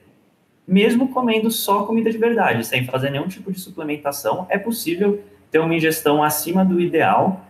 mesmo 0.67 1.09
comendo 1.09 1.51
só 1.51 1.85
comida 1.85 2.11
de 2.11 2.19
verdade, 2.19 2.67
sem 2.67 2.85
fazer 2.85 3.11
nenhum 3.11 3.29
tipo 3.29 3.53
de 3.53 3.61
suplementação. 3.61 4.47
É 4.51 4.59
possível 4.59 5.23
ter 5.51 5.61
uma 5.61 5.75
ingestão 5.75 6.23
acima 6.23 6.65
do 6.65 6.81
ideal 6.81 7.47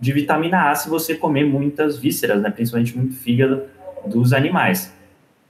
de 0.00 0.12
vitamina 0.12 0.70
A 0.70 0.74
se 0.74 0.88
você 0.88 1.14
comer 1.14 1.44
muitas 1.44 1.98
vísceras, 1.98 2.40
né? 2.40 2.50
principalmente 2.50 2.96
muito 2.96 3.14
fígado 3.16 3.64
dos 4.06 4.32
animais. 4.32 4.94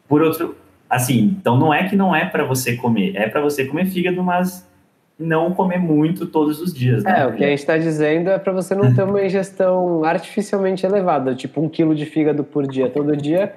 Por 0.09 0.23
outro, 0.23 0.57
assim, 0.88 1.37
então 1.38 1.57
não 1.57 1.73
é 1.73 1.88
que 1.88 1.97
não 1.97 2.14
é 2.14 2.25
para 2.25 2.45
você 2.45 2.76
comer, 2.76 3.14
é 3.16 3.28
para 3.28 3.40
você 3.40 3.64
comer 3.64 3.87
fígado, 3.87 4.23
mas 4.23 4.66
não 5.18 5.52
comer 5.52 5.78
muito 5.78 6.26
todos 6.26 6.61
os 6.61 6.73
dias. 6.73 7.02
Né? 7.02 7.21
É, 7.21 7.26
o 7.26 7.33
que 7.33 7.45
a 7.45 7.49
gente 7.49 7.59
está 7.59 7.76
dizendo 7.76 8.30
é 8.30 8.38
para 8.38 8.52
você 8.52 8.75
não 8.75 8.95
ter 8.95 9.02
uma 9.02 9.25
ingestão 9.25 10.04
artificialmente 10.04 10.87
elevada, 10.87 11.35
tipo 11.35 11.61
um 11.61 11.68
quilo 11.68 11.95
de 11.95 12.07
fígado 12.07 12.45
por 12.45 12.66
dia 12.66 12.88
todo 12.88 13.16
dia, 13.16 13.54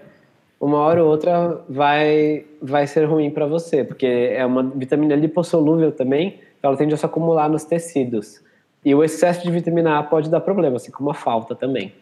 uma 0.59 0.77
hora 0.77 1.03
ou 1.03 1.09
outra 1.09 1.61
vai, 1.69 2.45
vai 2.61 2.87
ser 2.87 3.05
ruim 3.05 3.29
para 3.29 3.45
você, 3.45 3.83
porque 3.83 4.05
é 4.05 4.45
uma 4.45 4.63
vitamina 4.63 5.15
lipossolúvel 5.15 5.91
também, 5.91 6.39
ela 6.61 6.75
tende 6.75 6.93
a 6.93 6.97
se 6.97 7.05
acumular 7.05 7.49
nos 7.49 7.63
tecidos. 7.63 8.41
E 8.83 8.93
o 8.95 9.03
excesso 9.03 9.43
de 9.43 9.51
vitamina 9.51 9.99
A 9.99 10.03
pode 10.03 10.29
dar 10.29 10.39
problema, 10.39 10.77
assim 10.77 10.91
como 10.91 11.11
a 11.11 11.13
falta 11.13 11.55
também. 11.55 11.93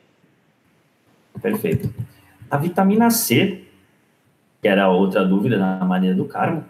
Perfeito. 1.42 1.94
A 2.50 2.58
vitamina 2.58 3.10
C 3.10 3.62
que 4.62 4.68
era 4.68 4.90
outra 4.90 5.26
dúvida 5.26 5.58
na 5.58 5.84
Maria 5.86 6.14
do 6.14 6.26
Carmo, 6.26 6.64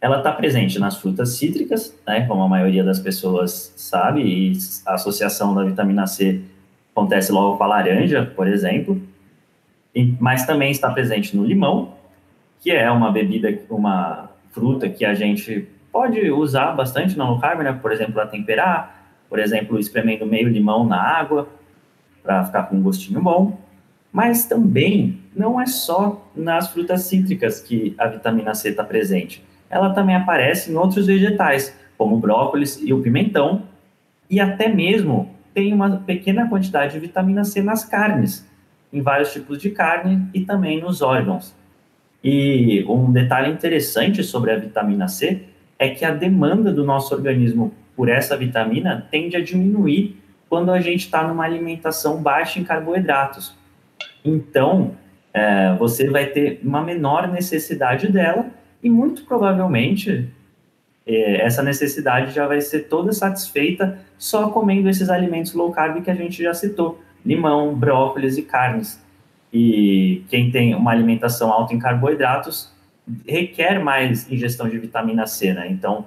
ela 0.00 0.18
está 0.18 0.32
presente 0.32 0.78
nas 0.78 0.96
frutas 0.96 1.30
cítricas, 1.36 1.96
né, 2.06 2.26
como 2.26 2.42
a 2.42 2.48
maioria 2.48 2.82
das 2.82 2.98
pessoas 2.98 3.72
sabe, 3.76 4.22
e 4.22 4.52
a 4.84 4.94
associação 4.94 5.54
da 5.54 5.62
vitamina 5.62 6.06
C 6.06 6.40
acontece 6.92 7.30
logo 7.30 7.56
com 7.56 7.64
a 7.64 7.68
laranja, 7.68 8.30
por 8.34 8.48
exemplo, 8.48 9.00
e, 9.94 10.14
mas 10.18 10.44
também 10.44 10.70
está 10.70 10.90
presente 10.90 11.36
no 11.36 11.44
limão, 11.44 11.94
que 12.60 12.70
é 12.70 12.90
uma 12.90 13.12
bebida, 13.12 13.56
uma 13.70 14.30
fruta 14.50 14.88
que 14.88 15.04
a 15.04 15.14
gente 15.14 15.68
pode 15.92 16.30
usar 16.30 16.72
bastante 16.72 17.16
na 17.16 17.28
low 17.28 17.38
carb, 17.38 17.60
né, 17.60 17.72
por 17.72 17.92
exemplo, 17.92 18.14
para 18.14 18.26
temperar, 18.26 19.02
por 19.28 19.38
exemplo, 19.38 19.78
espremendo 19.78 20.26
meio 20.26 20.48
limão 20.48 20.84
na 20.84 21.00
água, 21.00 21.48
para 22.22 22.44
ficar 22.44 22.64
com 22.64 22.76
um 22.76 22.82
gostinho 22.82 23.20
bom. 23.20 23.58
Mas 24.12 24.44
também 24.44 25.18
não 25.34 25.60
é 25.60 25.66
só 25.66 26.30
nas 26.36 26.68
frutas 26.68 27.02
cítricas 27.02 27.60
que 27.60 27.94
a 27.98 28.06
vitamina 28.06 28.54
C 28.54 28.68
está 28.68 28.84
presente. 28.84 29.42
Ela 29.70 29.94
também 29.94 30.14
aparece 30.14 30.70
em 30.70 30.76
outros 30.76 31.06
vegetais, 31.06 31.74
como 31.96 32.16
o 32.16 32.18
brócolis 32.18 32.78
e 32.82 32.92
o 32.92 33.00
pimentão, 33.00 33.62
e 34.28 34.38
até 34.38 34.68
mesmo 34.68 35.30
tem 35.54 35.72
uma 35.72 35.98
pequena 35.98 36.48
quantidade 36.48 36.92
de 36.92 36.98
vitamina 36.98 37.44
C 37.44 37.62
nas 37.62 37.84
carnes, 37.84 38.46
em 38.92 39.00
vários 39.00 39.32
tipos 39.32 39.58
de 39.58 39.70
carne 39.70 40.28
e 40.34 40.42
também 40.42 40.80
nos 40.80 41.00
órgãos. 41.00 41.54
E 42.22 42.84
um 42.88 43.10
detalhe 43.10 43.50
interessante 43.50 44.22
sobre 44.22 44.52
a 44.52 44.58
vitamina 44.58 45.08
C 45.08 45.42
é 45.78 45.88
que 45.88 46.04
a 46.04 46.12
demanda 46.12 46.72
do 46.72 46.84
nosso 46.84 47.14
organismo 47.14 47.74
por 47.96 48.08
essa 48.08 48.36
vitamina 48.36 49.06
tende 49.10 49.36
a 49.36 49.42
diminuir 49.42 50.16
quando 50.48 50.70
a 50.70 50.80
gente 50.80 51.00
está 51.00 51.26
numa 51.26 51.44
alimentação 51.44 52.22
baixa 52.22 52.60
em 52.60 52.64
carboidratos. 52.64 53.54
Então, 54.24 54.92
é, 55.32 55.74
você 55.74 56.08
vai 56.08 56.26
ter 56.26 56.60
uma 56.62 56.82
menor 56.82 57.28
necessidade 57.28 58.10
dela 58.10 58.46
e 58.82 58.90
muito 58.90 59.24
provavelmente 59.24 60.28
é, 61.06 61.42
essa 61.42 61.62
necessidade 61.62 62.32
já 62.32 62.46
vai 62.46 62.60
ser 62.60 62.88
toda 62.88 63.12
satisfeita 63.12 63.98
só 64.18 64.50
comendo 64.50 64.88
esses 64.88 65.08
alimentos 65.10 65.52
low 65.52 65.72
carb 65.72 66.02
que 66.02 66.10
a 66.10 66.14
gente 66.14 66.42
já 66.42 66.54
citou, 66.54 67.00
limão, 67.24 67.74
brócolis 67.74 68.38
e 68.38 68.42
carnes. 68.42 69.00
E 69.52 70.24
quem 70.28 70.50
tem 70.50 70.74
uma 70.74 70.90
alimentação 70.90 71.52
alta 71.52 71.74
em 71.74 71.78
carboidratos 71.78 72.72
requer 73.26 73.82
mais 73.82 74.30
ingestão 74.30 74.68
de 74.68 74.78
vitamina 74.78 75.26
C, 75.26 75.52
né? 75.52 75.68
Então, 75.68 76.06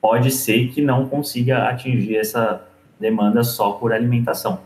pode 0.00 0.30
ser 0.30 0.68
que 0.68 0.82
não 0.82 1.08
consiga 1.08 1.68
atingir 1.68 2.16
essa 2.16 2.66
demanda 2.98 3.44
só 3.44 3.72
por 3.72 3.92
alimentação. 3.92 4.60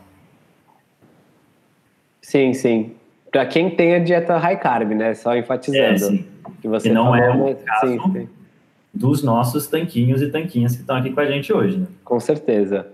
Sim, 2.30 2.54
sim. 2.54 2.92
Para 3.32 3.44
quem 3.44 3.70
tem 3.70 3.92
a 3.92 3.98
dieta 3.98 4.36
high 4.36 4.56
carb, 4.56 4.92
né? 4.92 5.14
Só 5.14 5.36
enfatizando. 5.36 5.82
É, 5.82 5.98
sim. 5.98 6.24
Que 6.62 6.68
você 6.68 6.92
não 6.92 7.06
falou, 7.06 7.18
é 7.18 7.30
o 7.30 7.44
né? 7.46 7.56
caso 7.66 7.92
sim, 7.92 8.12
sim. 8.12 8.28
dos 8.94 9.24
nossos 9.24 9.66
tanquinhos 9.66 10.22
e 10.22 10.28
tanquinhas 10.28 10.76
que 10.76 10.82
estão 10.82 10.94
aqui 10.94 11.10
com 11.10 11.18
a 11.18 11.26
gente 11.26 11.52
hoje, 11.52 11.78
né? 11.78 11.86
Com 12.04 12.20
certeza. 12.20 12.86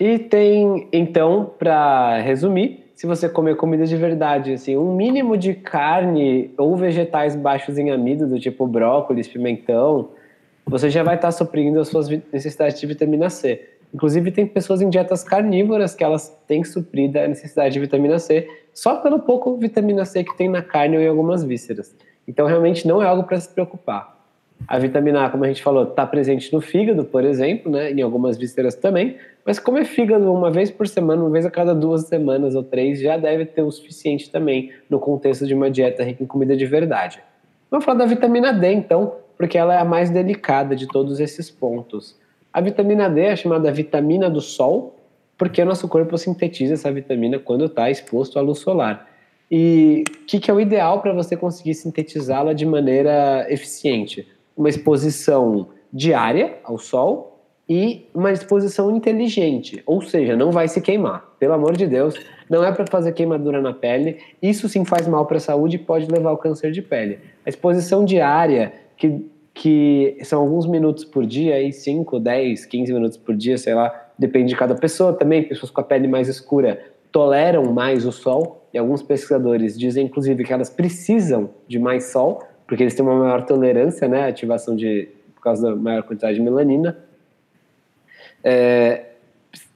E 0.00 0.18
tem, 0.18 0.88
então, 0.92 1.52
para 1.56 2.18
resumir, 2.18 2.90
se 2.96 3.06
você 3.06 3.28
comer 3.28 3.54
comida 3.54 3.86
de 3.86 3.96
verdade, 3.96 4.54
assim, 4.54 4.76
um 4.76 4.96
mínimo 4.96 5.36
de 5.36 5.54
carne 5.54 6.50
ou 6.58 6.76
vegetais 6.76 7.36
baixos 7.36 7.78
em 7.78 7.92
amido, 7.92 8.26
do 8.26 8.40
tipo 8.40 8.66
brócolis, 8.66 9.28
pimentão, 9.28 10.08
você 10.66 10.90
já 10.90 11.04
vai 11.04 11.14
estar 11.14 11.30
suprindo 11.30 11.78
as 11.78 11.86
suas 11.86 12.08
necessidades 12.08 12.80
de 12.80 12.86
vitamina 12.88 13.30
C. 13.30 13.68
Inclusive, 13.94 14.32
tem 14.32 14.44
pessoas 14.44 14.82
em 14.82 14.90
dietas 14.90 15.22
carnívoras 15.22 15.94
que 15.94 16.02
elas 16.02 16.36
têm 16.48 16.64
suprido 16.64 17.18
a 17.18 17.28
necessidade 17.28 17.74
de 17.74 17.80
vitamina 17.80 18.18
C 18.18 18.48
só 18.72 18.96
pelo 18.96 19.20
pouco 19.20 19.56
vitamina 19.56 20.04
C 20.04 20.24
que 20.24 20.36
tem 20.36 20.48
na 20.48 20.62
carne 20.62 20.96
ou 20.96 21.02
em 21.02 21.06
algumas 21.06 21.44
vísceras. 21.44 21.94
Então, 22.26 22.46
realmente 22.46 22.88
não 22.88 23.00
é 23.00 23.06
algo 23.06 23.22
para 23.22 23.38
se 23.38 23.48
preocupar. 23.48 24.14
A 24.66 24.78
vitamina 24.78 25.24
A, 25.24 25.30
como 25.30 25.44
a 25.44 25.48
gente 25.48 25.62
falou, 25.62 25.84
está 25.84 26.06
presente 26.06 26.52
no 26.52 26.60
fígado, 26.60 27.04
por 27.04 27.22
exemplo, 27.24 27.70
né, 27.70 27.92
em 27.92 28.00
algumas 28.02 28.36
vísceras 28.36 28.74
também, 28.74 29.16
mas 29.44 29.58
comer 29.58 29.84
fígado 29.84 30.32
uma 30.32 30.50
vez 30.50 30.70
por 30.70 30.88
semana, 30.88 31.22
uma 31.22 31.30
vez 31.30 31.44
a 31.44 31.50
cada 31.50 31.74
duas 31.74 32.02
semanas 32.06 32.54
ou 32.54 32.62
três, 32.62 33.00
já 33.00 33.16
deve 33.16 33.44
ter 33.44 33.62
o 33.62 33.70
suficiente 33.70 34.30
também 34.30 34.72
no 34.88 34.98
contexto 34.98 35.46
de 35.46 35.54
uma 35.54 35.70
dieta 35.70 36.02
rica 36.02 36.22
em 36.22 36.26
comida 36.26 36.56
de 36.56 36.64
verdade. 36.66 37.22
Vamos 37.70 37.84
falar 37.84 37.98
da 37.98 38.06
vitamina 38.06 38.52
D, 38.52 38.72
então, 38.72 39.16
porque 39.36 39.58
ela 39.58 39.74
é 39.74 39.78
a 39.78 39.84
mais 39.84 40.08
delicada 40.08 40.74
de 40.74 40.86
todos 40.86 41.20
esses 41.20 41.50
pontos. 41.50 42.16
A 42.54 42.60
vitamina 42.60 43.10
D 43.10 43.20
é 43.20 43.34
chamada 43.34 43.72
vitamina 43.72 44.30
do 44.30 44.40
sol, 44.40 44.94
porque 45.36 45.60
o 45.60 45.66
nosso 45.66 45.88
corpo 45.88 46.16
sintetiza 46.16 46.74
essa 46.74 46.92
vitamina 46.92 47.36
quando 47.36 47.64
está 47.64 47.90
exposto 47.90 48.38
à 48.38 48.42
luz 48.42 48.60
solar. 48.60 49.10
E 49.50 50.04
o 50.08 50.24
que, 50.24 50.38
que 50.38 50.48
é 50.48 50.54
o 50.54 50.60
ideal 50.60 51.00
para 51.02 51.12
você 51.12 51.36
conseguir 51.36 51.74
sintetizá-la 51.74 52.52
de 52.52 52.64
maneira 52.64 53.44
eficiente? 53.50 54.28
Uma 54.56 54.68
exposição 54.68 55.70
diária 55.92 56.56
ao 56.62 56.78
sol 56.78 57.44
e 57.68 58.06
uma 58.14 58.30
exposição 58.30 58.94
inteligente, 58.94 59.82
ou 59.84 60.00
seja, 60.00 60.36
não 60.36 60.52
vai 60.52 60.68
se 60.68 60.80
queimar. 60.80 61.34
Pelo 61.40 61.54
amor 61.54 61.76
de 61.76 61.88
Deus, 61.88 62.14
não 62.48 62.64
é 62.64 62.70
para 62.70 62.86
fazer 62.86 63.12
queimadura 63.14 63.60
na 63.60 63.72
pele. 63.72 64.18
Isso 64.40 64.68
sim 64.68 64.84
faz 64.84 65.08
mal 65.08 65.26
para 65.26 65.38
a 65.38 65.40
saúde 65.40 65.74
e 65.74 65.78
pode 65.80 66.06
levar 66.06 66.30
ao 66.30 66.38
câncer 66.38 66.70
de 66.70 66.82
pele. 66.82 67.18
A 67.44 67.48
exposição 67.48 68.04
diária, 68.04 68.72
que 68.96 69.26
que 69.54 70.18
são 70.24 70.40
alguns 70.42 70.66
minutos 70.66 71.04
por 71.04 71.24
dia, 71.24 71.54
aí 71.54 71.72
5, 71.72 72.18
10, 72.18 72.66
15 72.66 72.92
minutos 72.92 73.16
por 73.16 73.36
dia, 73.36 73.56
sei 73.56 73.72
lá, 73.74 74.08
depende 74.18 74.48
de 74.48 74.56
cada 74.56 74.74
pessoa 74.74 75.12
também. 75.12 75.44
Pessoas 75.44 75.70
com 75.70 75.80
a 75.80 75.84
pele 75.84 76.08
mais 76.08 76.28
escura 76.28 76.82
toleram 77.12 77.72
mais 77.72 78.04
o 78.04 78.10
sol, 78.10 78.66
e 78.74 78.78
alguns 78.78 79.00
pesquisadores 79.00 79.78
dizem, 79.78 80.06
inclusive, 80.06 80.42
que 80.42 80.52
elas 80.52 80.68
precisam 80.68 81.50
de 81.68 81.78
mais 81.78 82.06
sol, 82.06 82.42
porque 82.66 82.82
eles 82.82 82.94
têm 82.94 83.06
uma 83.06 83.14
maior 83.14 83.46
tolerância 83.46 84.08
né, 84.08 84.22
à 84.22 84.26
ativação 84.26 84.74
de 84.74 85.08
causa 85.40 85.70
da 85.70 85.76
maior 85.76 86.02
quantidade 86.02 86.34
de 86.34 86.42
melanina. 86.42 86.98
É, 88.42 89.04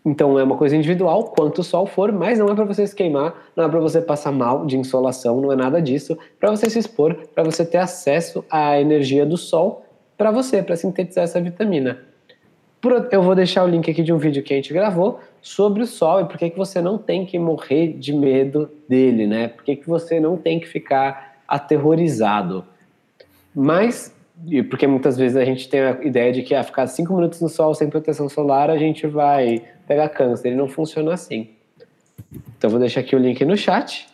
então 0.08 0.38
é 0.38 0.42
uma 0.42 0.56
coisa 0.56 0.74
individual, 0.74 1.24
quanto 1.24 1.58
o 1.58 1.64
sol 1.64 1.86
for, 1.86 2.10
mas 2.10 2.38
não 2.38 2.48
é 2.48 2.54
para 2.54 2.64
você 2.64 2.86
se 2.86 2.94
queimar, 2.94 3.34
não 3.54 3.64
é 3.64 3.68
para 3.68 3.78
você 3.78 4.00
passar 4.00 4.32
mal 4.32 4.64
de 4.64 4.76
insolação, 4.76 5.40
não 5.40 5.52
é 5.52 5.56
nada 5.56 5.82
disso. 5.82 6.16
Para 6.40 6.50
você 6.50 6.70
se 6.70 6.78
expor, 6.78 7.14
para 7.34 7.44
você 7.44 7.64
ter 7.64 7.78
acesso 7.78 8.44
à 8.50 8.80
energia 8.80 9.26
do 9.26 9.36
sol, 9.36 9.84
para 10.16 10.30
você, 10.30 10.62
para 10.62 10.76
sintetizar 10.76 11.24
essa 11.24 11.40
vitamina. 11.40 12.00
Eu 13.10 13.22
vou 13.22 13.34
deixar 13.34 13.64
o 13.64 13.66
link 13.66 13.90
aqui 13.90 14.02
de 14.02 14.12
um 14.12 14.18
vídeo 14.18 14.42
que 14.42 14.52
a 14.52 14.56
gente 14.56 14.72
gravou 14.72 15.18
sobre 15.42 15.82
o 15.82 15.86
sol 15.86 16.20
e 16.20 16.24
por 16.24 16.38
que, 16.38 16.50
que 16.50 16.56
você 16.56 16.80
não 16.80 16.96
tem 16.96 17.26
que 17.26 17.38
morrer 17.38 17.92
de 17.94 18.12
medo 18.12 18.70
dele, 18.88 19.26
né? 19.26 19.48
Por 19.48 19.64
que, 19.64 19.76
que 19.76 19.88
você 19.88 20.20
não 20.20 20.36
tem 20.36 20.60
que 20.60 20.68
ficar 20.68 21.38
aterrorizado. 21.48 22.64
Mas, 23.54 24.14
porque 24.68 24.86
muitas 24.86 25.16
vezes 25.16 25.36
a 25.36 25.44
gente 25.44 25.68
tem 25.68 25.80
a 25.80 25.98
ideia 26.02 26.30
de 26.30 26.42
que 26.42 26.54
ah, 26.54 26.62
ficar 26.62 26.86
cinco 26.86 27.14
minutos 27.14 27.40
no 27.40 27.48
sol 27.48 27.74
sem 27.74 27.88
proteção 27.88 28.28
solar 28.28 28.70
a 28.70 28.76
gente 28.76 29.06
vai 29.06 29.64
pegar 29.88 30.10
câncer. 30.10 30.48
Ele 30.48 30.56
não 30.56 30.68
funciona 30.68 31.14
assim. 31.14 31.48
Então 32.56 32.68
vou 32.68 32.78
deixar 32.78 33.00
aqui 33.00 33.16
o 33.16 33.18
link 33.18 33.42
no 33.44 33.56
chat. 33.56 34.06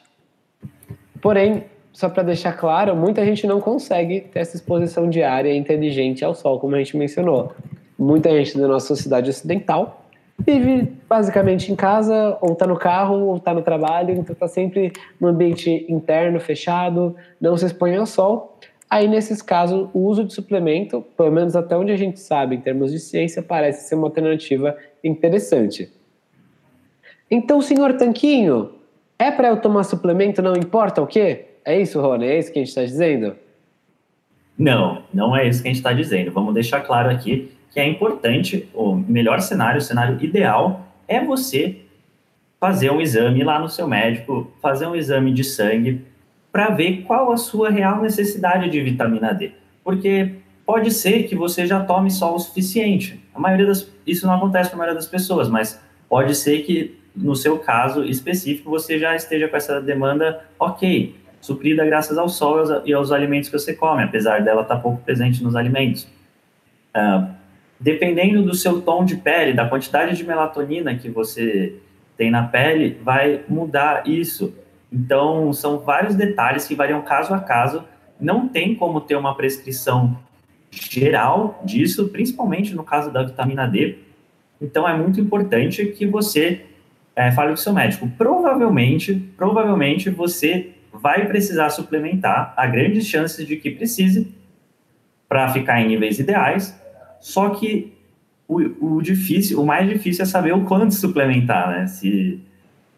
Porém, 1.21 1.65
só 1.93 2.09
para 2.09 2.23
deixar 2.23 2.53
claro, 2.53 2.95
muita 2.95 3.25
gente 3.25 3.47
não 3.47 3.61
consegue 3.61 4.21
ter 4.21 4.41
essa 4.41 4.57
exposição 4.57 5.11
diária 5.11 5.55
inteligente 5.55 6.25
ao 6.25 6.35
sol, 6.35 6.59
como 6.61 6.75
a 6.77 6.79
gente 6.79 6.97
mencionou. 6.97 7.53
Muita 7.99 8.31
gente 8.31 8.57
da 8.57 8.69
nossa 8.69 8.87
sociedade 8.87 9.31
ocidental 9.31 10.05
vive 10.39 10.93
basicamente 11.09 11.71
em 11.71 11.77
casa, 11.77 12.37
ou 12.41 12.53
está 12.53 12.67
no 12.67 12.77
carro, 12.77 13.27
ou 13.27 13.37
está 13.37 13.55
no 13.55 13.63
trabalho, 13.63 14.11
então 14.13 14.33
está 14.33 14.49
sempre 14.49 14.93
no 15.21 15.29
ambiente 15.29 15.87
interno, 15.89 16.41
fechado, 16.41 17.15
não 17.41 17.57
se 17.57 17.67
expõe 17.67 17.97
ao 17.97 18.07
sol. 18.07 18.54
Aí, 18.95 19.09
nesses 19.09 19.43
casos, 19.43 19.89
o 19.93 20.07
uso 20.07 20.23
de 20.23 20.33
suplemento, 20.33 21.05
pelo 21.17 21.33
menos 21.33 21.57
até 21.57 21.77
onde 21.77 21.91
a 21.91 21.97
gente 21.97 22.21
sabe, 22.21 22.55
em 22.55 22.61
termos 22.61 22.93
de 22.93 23.01
ciência, 23.01 23.43
parece 23.43 23.89
ser 23.89 23.97
uma 23.97 24.07
alternativa 24.07 24.79
interessante. 25.03 25.91
Então, 27.29 27.61
senhor 27.61 27.95
Tanquinho, 27.95 28.71
é 29.19 29.33
para 29.33 29.49
eu 29.49 29.57
tomar 29.57 29.83
suplemento, 29.83 30.41
não 30.41 30.55
importa 30.55 31.03
o 31.03 31.09
quê? 31.09 31.47
É 31.65 31.77
isso, 31.77 32.01
Rony? 32.01 32.25
É 32.25 32.39
isso 32.39 32.53
que 32.53 32.61
a 32.61 32.63
gente 32.63 32.69
está 32.69 32.85
dizendo? 32.85 33.35
Não, 34.57 35.03
não 35.13 35.37
é 35.37 35.49
isso 35.49 35.61
que 35.61 35.67
a 35.67 35.73
gente 35.73 35.81
está 35.81 35.93
dizendo. 35.93 36.31
Vamos 36.31 36.55
deixar 36.55 36.81
claro 36.83 37.11
aqui 37.11 37.51
que 37.73 37.81
é 37.81 37.89
importante, 37.89 38.69
o 38.73 38.95
melhor 38.95 39.41
cenário, 39.41 39.79
o 39.79 39.83
cenário 39.83 40.25
ideal, 40.25 40.87
é 41.09 41.19
você 41.19 41.79
fazer 42.61 42.93
um 42.93 43.01
exame 43.01 43.43
lá 43.43 43.59
no 43.59 43.69
seu 43.69 43.89
médico, 43.89 44.53
fazer 44.63 44.87
um 44.87 44.95
exame 44.95 45.33
de 45.33 45.43
sangue, 45.43 46.14
para 46.55 46.71
ver 46.71 47.03
qual 47.03 47.33
a 47.33 47.37
sua 47.37 47.69
real 47.69 48.01
necessidade 48.01 48.71
de 48.71 48.81
vitamina 48.81 49.35
D. 49.35 49.51
Porque 49.83 50.37
pode 50.65 50.93
ser 50.93 51.25
que 51.25 51.35
você 51.35 51.67
já 51.67 51.83
tome 51.83 52.13
só 52.13 52.33
o 52.33 52.39
suficiente. 52.39 53.21
A 53.35 53.41
maioria 53.41 53.67
das, 53.67 53.93
isso 54.07 54.25
não 54.25 54.37
acontece 54.37 54.71
com 54.71 54.77
a 54.77 54.79
maioria 54.79 54.95
das 54.95 55.09
pessoas, 55.09 55.49
mas 55.49 55.83
pode 56.09 56.33
ser 56.37 56.61
que 56.61 56.97
no 57.17 57.35
seu 57.35 57.59
caso 57.59 58.05
específico 58.05 58.71
você 58.71 59.01
já 59.01 59.17
esteja 59.17 59.49
com 59.49 59.57
essa 59.57 59.81
demanda 59.81 60.45
ok, 60.57 61.17
suprida 61.41 61.85
graças 61.85 62.17
ao 62.17 62.29
sol 62.29 62.85
e 62.87 62.93
aos 62.95 63.11
alimentos 63.11 63.49
que 63.49 63.59
você 63.59 63.75
come, 63.75 64.05
apesar 64.05 64.41
dela 64.41 64.63
estar 64.63 64.77
pouco 64.77 65.03
presente 65.03 65.43
nos 65.43 65.57
alimentos. 65.57 66.07
Uh, 66.97 67.35
dependendo 67.81 68.45
do 68.45 68.55
seu 68.55 68.81
tom 68.81 69.05
de 69.05 69.17
pele, 69.17 69.55
da 69.55 69.69
quantidade 69.69 70.17
de 70.17 70.23
melatonina 70.23 70.95
que 70.95 71.11
você 71.11 71.75
tem 72.17 72.31
na 72.31 72.45
pele, 72.45 72.97
vai 73.03 73.41
mudar 73.49 74.07
isso. 74.07 74.55
Então, 74.95 75.53
são 75.53 75.81
vários 75.81 76.15
detalhes 76.15 76.69
que 76.69 76.75
variam 76.77 77.03
caso 77.03 77.35
a 77.35 77.41
caso. 77.41 77.83
Não 78.21 78.47
tem 78.47 78.77
como 78.77 79.01
ter 79.01 79.17
uma 79.17 79.37
prescrição 79.37 80.17
geral 80.71 81.61
disso, 81.65 82.09
principalmente 82.09 82.75
no 82.77 82.85
caso 82.85 83.13
da 83.13 83.25
vitamina 83.25 83.67
D. 83.67 83.99
Então, 84.63 84.89
é 84.89 84.97
muito 84.97 85.21
importante 85.21 85.85
que 85.87 86.07
você 86.07 86.65
é, 87.17 87.33
fale 87.33 87.49
com 87.49 87.55
o 87.55 87.59
seu 87.59 87.73
médico. 87.73 88.09
Provavelmente, 88.17 89.15
provavelmente 89.37 90.11
você 90.11 90.71
vai 90.93 91.27
precisar 91.27 91.71
suplementar. 91.71 92.55
Há 92.57 92.65
grandes 92.69 93.05
chances 93.05 93.45
de 93.45 93.57
que 93.57 93.73
precise 93.73 94.33
para 95.29 95.49
ficar 95.53 95.81
em 95.81 95.89
níveis 95.89 96.21
ideais, 96.21 96.81
só 97.21 97.51
que 97.51 97.93
o, 98.47 98.61
o, 98.97 99.03
difícil, 99.03 99.61
o 99.61 99.67
mais 99.67 99.89
difícil 99.89 100.23
é 100.23 100.27
saber 100.27 100.53
o 100.53 100.65
quanto 100.65 100.95
suplementar, 100.95 101.71
né? 101.71 101.87
Se, 101.89 102.41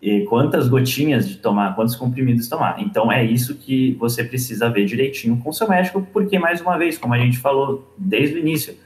e 0.07 0.25
quantas 0.25 0.69
gotinhas 0.69 1.29
de 1.29 1.37
tomar, 1.39 1.75
quantos 1.75 1.97
comprimidos 1.97 2.47
tomar. 2.47 2.81
Então 2.81 3.11
é 3.11 3.25
isso 3.25 3.57
que 3.57 3.95
você 3.95 4.23
precisa 4.23 4.71
ver 4.71 4.85
direitinho 4.85 5.37
com 5.39 5.53
seu 5.53 5.69
médico, 5.69 6.07
porque 6.13 6.39
mais 6.39 6.61
uma 6.61 6.79
vez, 6.79 6.97
como 6.97 7.13
a 7.13 7.19
gente 7.19 7.39
falou 7.39 7.93
desde 7.99 8.37
o 8.37 8.39
início, 8.39 8.77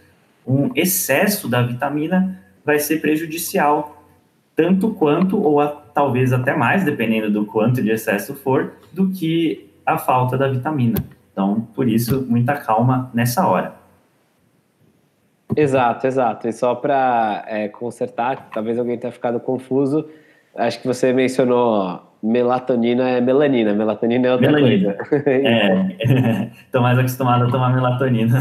um 0.47 0.71
excesso 0.75 1.47
da 1.47 1.61
vitamina 1.61 2.43
vai 2.65 2.79
ser 2.79 3.03
prejudicial 3.03 4.03
tanto 4.57 4.95
quanto 4.95 5.39
ou 5.39 5.61
a, 5.61 5.69
talvez 5.69 6.33
até 6.33 6.57
mais, 6.57 6.85
dependendo 6.85 7.31
do 7.31 7.45
quanto 7.45 7.83
de 7.83 7.91
excesso 7.91 8.35
for, 8.35 8.73
do 8.91 9.11
que 9.11 9.71
a 9.85 9.99
falta 9.99 10.39
da 10.39 10.49
vitamina. 10.49 11.05
Então, 11.33 11.69
por 11.75 11.87
isso, 11.87 12.25
muita 12.27 12.55
calma 12.55 13.11
nessa 13.13 13.47
hora. 13.47 13.75
Exato, 15.55 16.07
exato. 16.07 16.49
E 16.49 16.53
só 16.53 16.75
para 16.75 17.45
é, 17.47 17.69
consertar, 17.69 18.49
talvez 18.55 18.79
alguém 18.79 18.97
tenha 18.97 19.13
ficado 19.13 19.39
confuso, 19.39 20.09
acho 20.57 20.81
que 20.81 20.87
você 20.87 21.13
mencionou 21.13 22.03
melatonina 22.23 23.09
é 23.09 23.21
melanina, 23.21 23.73
melatonina 23.73 24.29
é 24.29 24.33
outra 24.33 24.53
melanina. 24.53 24.95
coisa. 24.95 25.31
É, 25.31 26.51
estou 26.67 26.83
mais 26.83 26.99
acostumado 26.99 27.45
a 27.45 27.51
tomar 27.51 27.75
melatonina. 27.75 28.39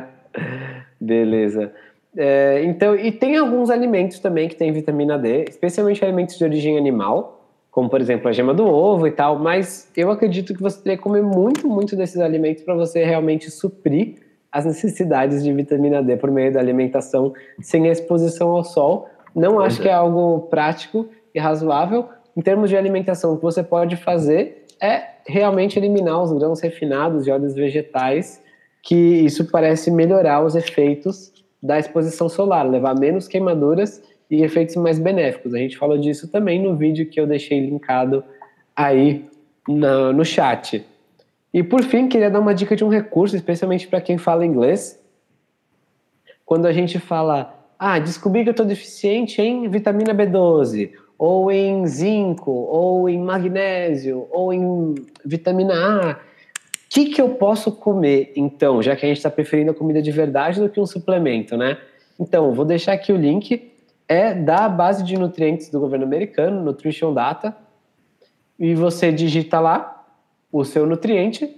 Beleza. 1.00 1.72
É, 2.16 2.62
então, 2.64 2.94
e 2.94 3.10
tem 3.10 3.36
alguns 3.36 3.70
alimentos 3.70 4.18
também 4.18 4.48
que 4.48 4.54
têm 4.54 4.72
vitamina 4.72 5.18
D, 5.18 5.46
especialmente 5.48 6.04
alimentos 6.04 6.38
de 6.38 6.44
origem 6.44 6.78
animal, 6.78 7.44
como 7.70 7.88
por 7.88 8.00
exemplo 8.00 8.28
a 8.28 8.32
gema 8.32 8.54
do 8.54 8.66
ovo 8.66 9.06
e 9.06 9.10
tal, 9.10 9.38
mas 9.38 9.90
eu 9.96 10.10
acredito 10.10 10.54
que 10.54 10.62
você 10.62 10.80
teria 10.80 10.96
que 10.96 11.02
comer 11.02 11.22
muito, 11.22 11.68
muito 11.68 11.96
desses 11.96 12.20
alimentos 12.20 12.62
para 12.62 12.74
você 12.74 13.04
realmente 13.04 13.50
suprir 13.50 14.16
as 14.52 14.64
necessidades 14.64 15.42
de 15.42 15.52
vitamina 15.52 16.00
D 16.00 16.16
por 16.16 16.30
meio 16.30 16.52
da 16.52 16.60
alimentação 16.60 17.32
sem 17.60 17.88
a 17.88 17.90
exposição 17.90 18.50
ao 18.50 18.62
sol. 18.62 19.08
Não 19.34 19.58
acho 19.60 19.80
que 19.80 19.88
é 19.88 19.92
algo 19.92 20.42
prático 20.48 21.08
e 21.34 21.38
razoável. 21.38 22.08
Em 22.36 22.42
termos 22.42 22.70
de 22.70 22.76
alimentação, 22.76 23.32
o 23.32 23.36
que 23.36 23.42
você 23.42 23.62
pode 23.62 23.96
fazer 23.96 24.64
é 24.80 25.02
realmente 25.26 25.78
eliminar 25.78 26.22
os 26.22 26.32
grãos 26.32 26.60
refinados 26.60 27.24
de 27.24 27.30
óleos 27.30 27.54
vegetais, 27.54 28.42
que 28.82 28.94
isso 28.94 29.50
parece 29.50 29.90
melhorar 29.90 30.44
os 30.44 30.54
efeitos 30.54 31.32
da 31.62 31.78
exposição 31.78 32.28
solar, 32.28 32.68
levar 32.68 32.94
menos 32.98 33.26
queimaduras 33.26 34.02
e 34.30 34.42
efeitos 34.42 34.76
mais 34.76 34.98
benéficos. 34.98 35.54
A 35.54 35.58
gente 35.58 35.78
falou 35.78 35.96
disso 35.96 36.30
também 36.30 36.62
no 36.62 36.76
vídeo 36.76 37.08
que 37.08 37.18
eu 37.18 37.26
deixei 37.26 37.60
linkado 37.60 38.22
aí 38.76 39.24
no, 39.66 40.12
no 40.12 40.24
chat. 40.24 40.84
E 41.52 41.62
por 41.62 41.82
fim, 41.82 42.08
queria 42.08 42.30
dar 42.30 42.40
uma 42.40 42.54
dica 42.54 42.74
de 42.74 42.84
um 42.84 42.88
recurso, 42.88 43.36
especialmente 43.36 43.86
para 43.86 44.00
quem 44.00 44.18
fala 44.18 44.44
inglês. 44.44 45.00
Quando 46.44 46.66
a 46.66 46.72
gente 46.72 46.98
fala, 46.98 47.53
ah, 47.78 47.98
descobri 47.98 48.42
que 48.42 48.48
eu 48.48 48.52
estou 48.52 48.66
deficiente 48.66 49.40
em 49.42 49.68
vitamina 49.68 50.14
B12, 50.14 50.92
ou 51.18 51.50
em 51.50 51.86
zinco, 51.86 52.50
ou 52.50 53.08
em 53.08 53.18
magnésio, 53.18 54.26
ou 54.30 54.52
em 54.52 54.94
vitamina 55.24 55.74
A. 55.74 56.12
O 56.12 56.16
que, 56.88 57.06
que 57.06 57.20
eu 57.20 57.30
posso 57.30 57.72
comer, 57.72 58.32
então, 58.36 58.80
já 58.80 58.94
que 58.94 59.04
a 59.04 59.08
gente 59.08 59.18
está 59.18 59.30
preferindo 59.30 59.72
a 59.72 59.74
comida 59.74 60.00
de 60.00 60.10
verdade 60.12 60.60
do 60.60 60.68
que 60.68 60.80
um 60.80 60.86
suplemento, 60.86 61.56
né? 61.56 61.78
Então, 62.18 62.52
vou 62.52 62.64
deixar 62.64 62.92
aqui 62.92 63.12
o 63.12 63.16
link. 63.16 63.72
É 64.06 64.34
da 64.34 64.68
base 64.68 65.02
de 65.02 65.18
nutrientes 65.18 65.70
do 65.70 65.80
governo 65.80 66.04
americano, 66.04 66.62
Nutrition 66.62 67.12
Data. 67.12 67.56
E 68.58 68.74
você 68.74 69.10
digita 69.10 69.58
lá 69.58 70.04
o 70.52 70.64
seu 70.64 70.86
nutriente 70.86 71.50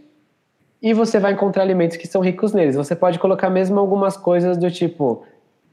e 0.81 0.95
você 0.95 1.19
vai 1.19 1.33
encontrar 1.33 1.63
alimentos 1.63 1.97
que 1.97 2.07
são 2.07 2.23
ricos 2.23 2.53
neles. 2.53 2.77
Você 2.77 2.95
pode 2.95 3.19
colocar 3.19 3.51
mesmo 3.51 3.79
algumas 3.79 4.17
coisas 4.17 4.57
do 4.57 4.71
tipo: 4.71 5.25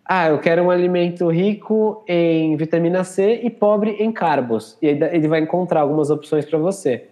ah, 0.05 0.27
eu 0.29 0.39
quero 0.39 0.63
um 0.63 0.69
alimento 0.69 1.29
rico 1.29 2.03
em 2.07 2.55
vitamina 2.57 3.03
C 3.03 3.39
e 3.43 3.49
pobre 3.49 3.91
em 3.91 4.11
carbos. 4.11 4.77
E 4.81 4.87
ele 4.87 5.27
vai 5.27 5.39
encontrar 5.39 5.81
algumas 5.81 6.09
opções 6.09 6.45
para 6.45 6.59
você. 6.59 7.07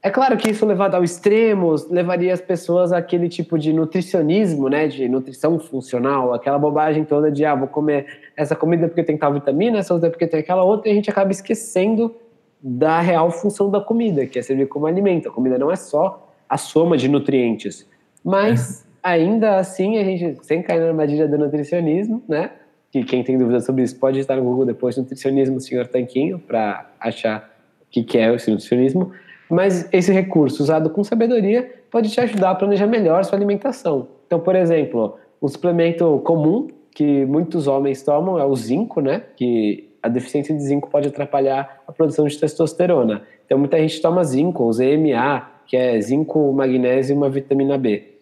É 0.00 0.10
claro 0.10 0.36
que 0.36 0.50
isso 0.50 0.64
levado 0.64 0.94
ao 0.94 1.02
extremo 1.02 1.74
levaria 1.90 2.32
as 2.32 2.40
pessoas 2.40 2.92
àquele 2.92 3.28
tipo 3.28 3.58
de 3.58 3.72
nutricionismo, 3.72 4.68
né, 4.68 4.86
de 4.86 5.08
nutrição 5.08 5.58
funcional, 5.58 6.32
aquela 6.32 6.56
bobagem 6.56 7.04
toda 7.04 7.32
de 7.32 7.44
ah, 7.44 7.54
vou 7.54 7.66
comer 7.66 8.06
essa 8.36 8.54
comida 8.54 8.86
porque 8.86 9.02
tem 9.02 9.16
tal 9.16 9.32
vitamina, 9.32 9.78
essa 9.78 9.92
outra 9.92 10.08
porque 10.08 10.26
tem 10.26 10.38
aquela 10.38 10.62
outra, 10.62 10.88
e 10.88 10.92
a 10.92 10.94
gente 10.94 11.10
acaba 11.10 11.32
esquecendo 11.32 12.14
da 12.62 13.00
real 13.00 13.30
função 13.30 13.68
da 13.70 13.80
comida, 13.80 14.24
que 14.24 14.38
é 14.38 14.42
servir 14.42 14.68
como 14.68 14.86
alimento. 14.86 15.28
A 15.28 15.32
comida 15.32 15.58
não 15.58 15.70
é 15.70 15.76
só 15.76 16.32
a 16.48 16.56
soma 16.56 16.96
de 16.96 17.08
nutrientes, 17.08 17.84
mas 18.24 18.84
é. 18.84 18.87
Ainda 19.08 19.56
assim 19.56 19.98
a 19.98 20.04
gente, 20.04 20.38
sem 20.42 20.62
cair 20.62 20.80
na 20.80 20.88
armadilha 20.88 21.26
do 21.26 21.38
nutricionismo, 21.38 22.22
né? 22.28 22.50
Que 22.90 23.04
quem 23.04 23.22
tem 23.22 23.36
dúvidas 23.36 23.64
sobre 23.64 23.82
isso 23.82 23.98
pode 23.98 24.18
estar 24.18 24.36
no 24.36 24.42
Google 24.42 24.64
depois, 24.64 24.96
nutricionismo, 24.96 25.60
senhor 25.60 25.86
Tanquinho, 25.86 26.38
para 26.38 26.90
achar 26.98 27.50
o 27.82 27.90
que, 27.90 28.02
que 28.02 28.18
é 28.18 28.34
esse 28.34 28.50
nutricionismo. 28.50 29.12
Mas 29.50 29.88
esse 29.92 30.12
recurso 30.12 30.62
usado 30.62 30.90
com 30.90 31.02
sabedoria 31.02 31.70
pode 31.90 32.10
te 32.10 32.20
ajudar 32.20 32.50
a 32.50 32.54
planejar 32.54 32.86
melhor 32.86 33.24
sua 33.24 33.38
alimentação. 33.38 34.08
Então, 34.26 34.40
por 34.40 34.54
exemplo, 34.54 35.16
um 35.40 35.48
suplemento 35.48 36.20
comum 36.24 36.68
que 36.94 37.24
muitos 37.24 37.66
homens 37.66 38.02
tomam 38.02 38.38
é 38.38 38.44
o 38.44 38.54
zinco, 38.56 39.00
né? 39.00 39.22
Que 39.36 39.88
a 40.02 40.08
deficiência 40.08 40.54
de 40.54 40.62
zinco 40.62 40.90
pode 40.90 41.08
atrapalhar 41.08 41.82
a 41.86 41.92
produção 41.92 42.26
de 42.26 42.38
testosterona. 42.38 43.22
Então, 43.46 43.58
muita 43.58 43.78
gente 43.78 44.00
toma 44.02 44.24
zinco, 44.24 44.64
ou 44.64 44.72
ZMA, 44.72 45.48
que 45.66 45.76
é 45.76 46.00
zinco, 46.00 46.52
magnésio 46.52 47.14
e 47.14 47.16
uma 47.16 47.30
vitamina 47.30 47.78
B. 47.78 48.17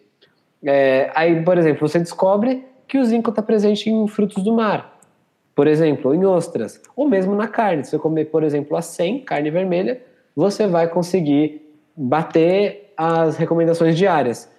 É, 0.69 1.09
aí, 1.15 1.41
por 1.43 1.57
exemplo, 1.57 1.87
você 1.87 1.97
descobre 1.97 2.65
que 2.87 2.97
o 2.97 3.05
zinco 3.05 3.29
está 3.29 3.41
presente 3.41 3.89
em 3.89 4.05
frutos 4.05 4.43
do 4.43 4.53
mar, 4.53 4.99
por 5.55 5.65
exemplo, 5.65 6.13
em 6.13 6.25
ostras, 6.25 6.81
ou 6.93 7.07
mesmo 7.07 7.33
na 7.35 7.47
carne. 7.47 7.85
Se 7.85 7.91
você 7.91 7.97
comer, 7.97 8.25
por 8.25 8.43
exemplo, 8.43 8.75
a 8.75 8.81
100, 8.81 9.21
carne 9.21 9.49
vermelha, 9.49 10.01
você 10.35 10.67
vai 10.67 10.89
conseguir 10.89 11.61
bater 11.95 12.93
as 12.97 13.37
recomendações 13.37 13.97
diárias. 13.97 14.51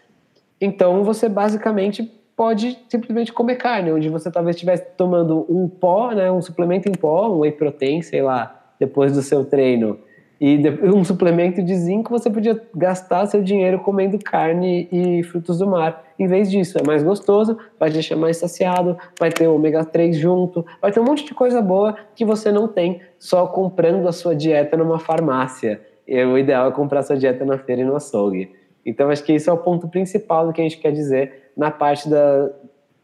Então, 0.58 1.04
você 1.04 1.28
basicamente 1.28 2.02
pode 2.34 2.78
simplesmente 2.88 3.32
comer 3.32 3.56
carne, 3.56 3.92
onde 3.92 4.08
você 4.08 4.30
talvez 4.30 4.56
estivesse 4.56 4.86
tomando 4.96 5.44
um 5.48 5.68
pó, 5.68 6.12
né, 6.12 6.32
um 6.32 6.40
suplemento 6.40 6.88
em 6.88 6.92
pó, 6.92 7.28
um 7.28 7.40
whey 7.40 7.52
protein, 7.52 8.00
sei 8.00 8.22
lá, 8.22 8.72
depois 8.80 9.12
do 9.12 9.20
seu 9.20 9.44
treino, 9.44 9.98
e 10.40 10.62
um 10.84 11.02
suplemento 11.02 11.60
de 11.60 11.74
zinco, 11.74 12.10
você 12.10 12.30
podia 12.30 12.60
gastar 12.72 13.26
seu 13.26 13.42
dinheiro 13.42 13.80
comendo 13.80 14.18
carne 14.20 14.88
e 14.92 15.22
frutos 15.24 15.58
do 15.58 15.66
mar. 15.66 16.04
Em 16.16 16.28
vez 16.28 16.48
disso, 16.48 16.78
é 16.78 16.82
mais 16.86 17.02
gostoso, 17.02 17.58
vai 17.78 17.90
te 17.90 17.94
deixar 17.94 18.14
mais 18.14 18.36
saciado, 18.36 18.96
vai 19.18 19.30
ter 19.30 19.48
ômega 19.48 19.84
3 19.84 20.16
junto, 20.16 20.64
vai 20.80 20.92
ter 20.92 21.00
um 21.00 21.04
monte 21.04 21.24
de 21.24 21.34
coisa 21.34 21.60
boa 21.60 21.96
que 22.14 22.24
você 22.24 22.52
não 22.52 22.68
tem 22.68 23.00
só 23.18 23.48
comprando 23.48 24.06
a 24.06 24.12
sua 24.12 24.36
dieta 24.36 24.76
numa 24.76 25.00
farmácia. 25.00 25.80
E 26.06 26.24
o 26.24 26.38
ideal 26.38 26.68
é 26.68 26.72
comprar 26.72 27.02
sua 27.02 27.16
dieta 27.16 27.44
na 27.44 27.58
feira 27.58 27.82
e 27.82 27.84
no 27.84 27.96
açougue. 27.96 28.52
Então, 28.86 29.10
acho 29.10 29.24
que 29.24 29.32
esse 29.32 29.50
é 29.50 29.52
o 29.52 29.58
ponto 29.58 29.88
principal 29.88 30.46
do 30.46 30.52
que 30.52 30.60
a 30.60 30.64
gente 30.64 30.78
quer 30.78 30.92
dizer 30.92 31.50
na 31.56 31.70
parte 31.70 32.08
da, 32.08 32.48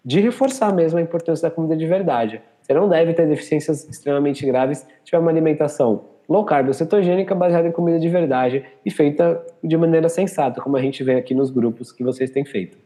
de 0.05 0.21
reforçar 0.21 0.73
mesmo 0.73 1.01
a 1.01 1.03
importância 1.03 1.49
da 1.49 1.55
comida 1.55 1.77
de 1.77 1.85
verdade. 1.85 2.41
Você 2.63 2.73
não 2.73 2.89
deve 2.89 3.13
ter 3.13 3.27
deficiências 3.27 3.87
extremamente 3.89 4.47
graves 4.47 4.79
se 4.79 4.87
tiver 5.05 5.19
uma 5.19 5.31
alimentação 5.31 6.14
low 6.29 6.45
carb 6.45 6.73
cetogênica 6.73 7.35
baseada 7.35 7.69
em 7.69 7.73
comida 7.73 7.99
de 7.99 8.09
verdade 8.09 8.65
e 8.85 8.91
feita 8.91 9.45
de 9.63 9.77
maneira 9.77 10.09
sensata, 10.09 10.61
como 10.61 10.77
a 10.77 10.81
gente 10.81 11.03
vê 11.03 11.17
aqui 11.17 11.35
nos 11.35 11.51
grupos 11.51 11.93
que 11.93 12.03
vocês 12.03 12.31
têm 12.31 12.45
feito. 12.45 12.79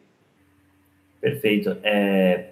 Perfeito. 1.20 1.76
É, 1.82 2.46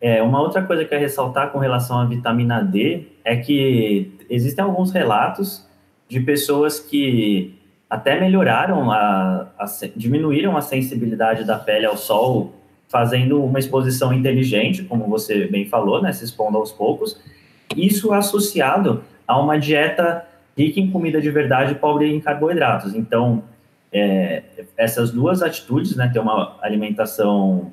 é, 0.00 0.22
uma 0.22 0.40
outra 0.40 0.62
coisa 0.62 0.84
que 0.84 0.94
eu 0.94 0.98
ressaltar 0.98 1.50
com 1.50 1.58
relação 1.58 1.98
à 1.98 2.04
vitamina 2.04 2.62
D 2.62 3.06
é 3.24 3.36
que 3.36 4.12
existem 4.28 4.64
alguns 4.64 4.92
relatos 4.92 5.66
de 6.08 6.20
pessoas 6.20 6.78
que 6.78 7.54
até 7.88 8.20
melhoraram, 8.20 8.90
a, 8.90 9.48
a, 9.58 9.64
diminuíram 9.94 10.56
a 10.56 10.60
sensibilidade 10.60 11.44
da 11.44 11.58
pele 11.58 11.86
ao 11.86 11.96
sol 11.96 12.52
fazendo 12.88 13.42
uma 13.42 13.58
exposição 13.58 14.12
inteligente, 14.12 14.84
como 14.84 15.08
você 15.08 15.46
bem 15.46 15.66
falou, 15.66 16.00
né, 16.00 16.12
se 16.12 16.24
expondo 16.24 16.56
aos 16.56 16.72
poucos, 16.72 17.20
isso 17.76 18.12
associado 18.12 19.02
a 19.26 19.38
uma 19.38 19.58
dieta 19.58 20.24
rica 20.56 20.80
em 20.80 20.90
comida 20.90 21.20
de 21.20 21.30
verdade 21.30 21.72
e 21.72 21.74
pobre 21.74 22.12
em 22.12 22.20
carboidratos. 22.20 22.94
Então, 22.94 23.42
é, 23.92 24.42
essas 24.76 25.10
duas 25.10 25.42
atitudes, 25.42 25.96
né, 25.96 26.08
ter 26.12 26.18
uma 26.18 26.56
alimentação 26.62 27.72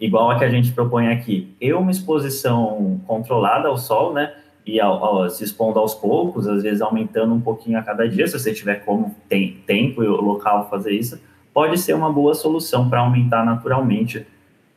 igual 0.00 0.30
a 0.30 0.38
que 0.38 0.44
a 0.44 0.50
gente 0.50 0.72
propõe 0.72 1.08
aqui, 1.08 1.54
e 1.60 1.72
uma 1.72 1.90
exposição 1.90 3.00
controlada 3.06 3.68
ao 3.68 3.78
sol, 3.78 4.12
né, 4.12 4.34
e 4.66 4.80
ao, 4.80 5.04
ao, 5.04 5.30
se 5.30 5.44
expondo 5.44 5.78
aos 5.78 5.94
poucos, 5.94 6.48
às 6.48 6.62
vezes 6.62 6.80
aumentando 6.80 7.34
um 7.34 7.40
pouquinho 7.40 7.78
a 7.78 7.82
cada 7.82 8.08
dia, 8.08 8.26
se 8.26 8.38
você 8.38 8.52
tiver 8.52 8.84
como 8.84 9.14
tem 9.28 9.62
tempo 9.66 10.02
e 10.02 10.06
local 10.06 10.68
fazer 10.68 10.92
isso, 10.92 11.20
pode 11.52 11.78
ser 11.78 11.94
uma 11.94 12.12
boa 12.12 12.34
solução 12.34 12.88
para 12.88 13.00
aumentar 13.00 13.44
naturalmente 13.44 14.26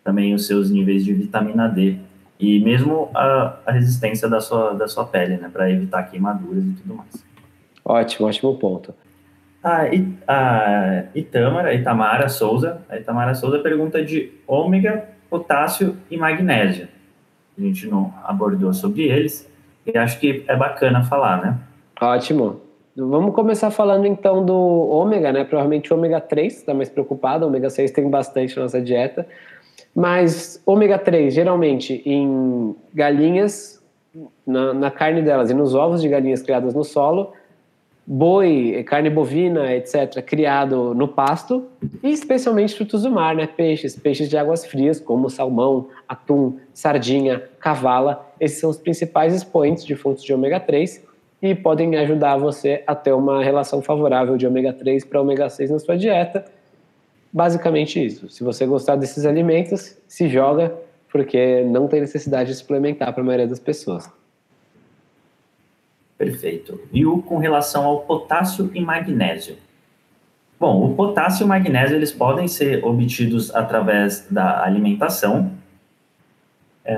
também 0.04 0.34
os 0.34 0.46
seus 0.46 0.70
níveis 0.70 1.04
de 1.04 1.14
vitamina 1.14 1.68
D 1.68 1.98
e 2.40 2.60
mesmo 2.60 3.10
a, 3.16 3.58
a 3.66 3.72
resistência 3.72 4.30
da 4.30 4.40
sua, 4.40 4.74
da 4.74 4.88
sua 4.88 5.06
pele, 5.06 5.38
né, 5.38 5.50
para 5.52 5.70
evitar 5.70 6.04
queimaduras 6.04 6.64
e 6.64 6.74
tudo 6.74 6.96
mais. 6.96 7.26
Ótimo, 7.84 8.28
ótimo 8.28 8.56
ponto. 8.58 8.94
A, 9.64 9.84
a 10.28 11.04
Itamara, 11.16 11.74
Itamara 11.74 12.30
Souza, 12.30 12.82
a 12.90 12.98
Itamara 12.98 13.34
Souza 13.34 13.60
pergunta 13.60 14.04
de 14.04 14.32
ômega, 14.46 15.06
potássio 15.30 15.98
e 16.12 16.18
magnésio. 16.18 16.88
A 17.58 17.62
gente 17.62 17.88
não 17.88 18.14
abordou 18.24 18.74
sobre 18.74 19.04
eles 19.04 19.50
e 19.86 19.98
acho 19.98 20.20
que 20.20 20.44
é 20.48 20.56
bacana 20.56 21.04
falar, 21.04 21.42
né? 21.42 21.58
Ótimo. 22.00 22.62
Vamos 22.96 23.34
começar 23.36 23.70
falando 23.70 24.06
então 24.06 24.44
do 24.44 24.56
ômega, 24.56 25.32
né? 25.32 25.44
Provavelmente 25.44 25.94
o 25.94 25.98
ômega 25.98 26.20
3 26.20 26.54
está 26.54 26.74
mais 26.74 26.90
preocupado, 26.90 27.46
o 27.46 27.48
ômega 27.48 27.70
6 27.70 27.92
tem 27.92 28.10
bastante 28.10 28.56
na 28.56 28.64
nossa 28.64 28.82
dieta. 28.82 29.28
Mas 29.96 30.62
ômega 30.66 30.98
3, 30.98 31.34
geralmente 31.34 32.02
em 32.06 32.76
galinhas, 32.94 33.82
na, 34.46 34.74
na, 34.74 34.92
carne 34.92 35.22
delas 35.22 35.50
e 35.50 35.54
nos 35.54 35.76
ovos 35.76 36.02
de 36.02 36.10
galinhas 36.10 36.42
criadas 36.42 36.74
no 36.74 36.84
solo, 36.84 37.34
boi, 38.06 38.84
carne 38.88 39.10
bovina, 39.10 39.74
etc., 39.74 40.24
criado 40.24 40.94
no 40.96 41.08
pasto, 41.08 41.66
e 42.02 42.12
especialmente 42.12 42.76
frutos 42.76 43.04
do 43.04 43.12
mar, 43.12 43.36
né? 43.36 43.46
Peixes, 43.48 43.96
peixes 43.96 44.30
de 44.30 44.38
águas 44.38 44.66
frias, 44.66 45.00
como 45.00 45.30
salmão, 45.30 45.88
atum, 46.08 46.58
sardinha, 46.74 47.44
cavala. 47.60 48.26
Esses 48.40 48.60
são 48.60 48.70
os 48.70 48.78
principais 48.78 49.34
expoentes 49.34 49.84
de 49.84 49.96
fontes 49.96 50.24
de 50.24 50.34
ômega 50.34 50.60
3 50.60 51.06
e 51.42 51.54
podem 51.54 51.96
ajudar 51.98 52.38
você 52.38 52.84
a 52.88 52.96
ter 52.96 53.12
uma 53.12 53.44
relação 53.44 53.82
favorável 53.82 54.38
de 54.38 54.48
ômega 54.48 54.74
3 54.74 55.04
para 55.06 55.22
ômega 55.22 55.50
6 55.50 55.72
na 55.72 55.80
sua 55.80 55.98
dieta 55.98 56.46
Basicamente 57.32 58.04
isso. 58.04 58.30
Se 58.30 58.44
você 58.44 58.66
gostar 58.66 58.96
desses 58.96 59.26
alimentos, 59.26 59.98
se 60.08 60.28
joga, 60.28 60.74
porque 61.12 61.64
não 61.64 61.88
tem 61.88 62.02
necessidade 62.02 62.50
de 62.52 62.56
suplementar 62.56 63.14
para 63.14 63.22
a 63.22 63.26
maioria 63.26 63.48
das 63.48 63.60
pessoas. 63.60 64.10
Perfeito. 66.18 66.82
E 66.92 67.06
o 67.06 67.22
com 67.22 67.38
relação 67.38 67.86
ao 67.86 68.02
potássio 68.02 68.72
e 68.74 68.82
magnésio? 68.82 69.56
Bom, 70.60 70.92
o 70.92 70.96
potássio 70.96 71.44
e 71.44 71.46
o 71.46 71.48
magnésio 71.48 71.96
eles 71.96 72.12
podem 72.12 72.48
ser 72.48 72.84
obtidos 72.84 73.54
através 73.54 74.26
da 74.30 74.64
alimentação, 74.64 75.52
é, 76.84 76.98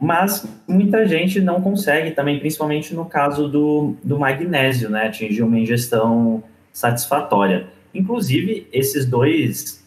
mas 0.00 0.46
muita 0.66 1.06
gente 1.06 1.40
não 1.40 1.60
consegue 1.60 2.12
também, 2.12 2.38
principalmente 2.40 2.94
no 2.94 3.04
caso 3.04 3.48
do, 3.48 3.94
do 4.02 4.18
magnésio, 4.18 4.88
né, 4.88 5.08
atingir 5.08 5.42
uma 5.42 5.58
ingestão 5.58 6.42
satisfatória. 6.72 7.66
Inclusive, 7.94 8.66
esses 8.72 9.06
dois 9.06 9.86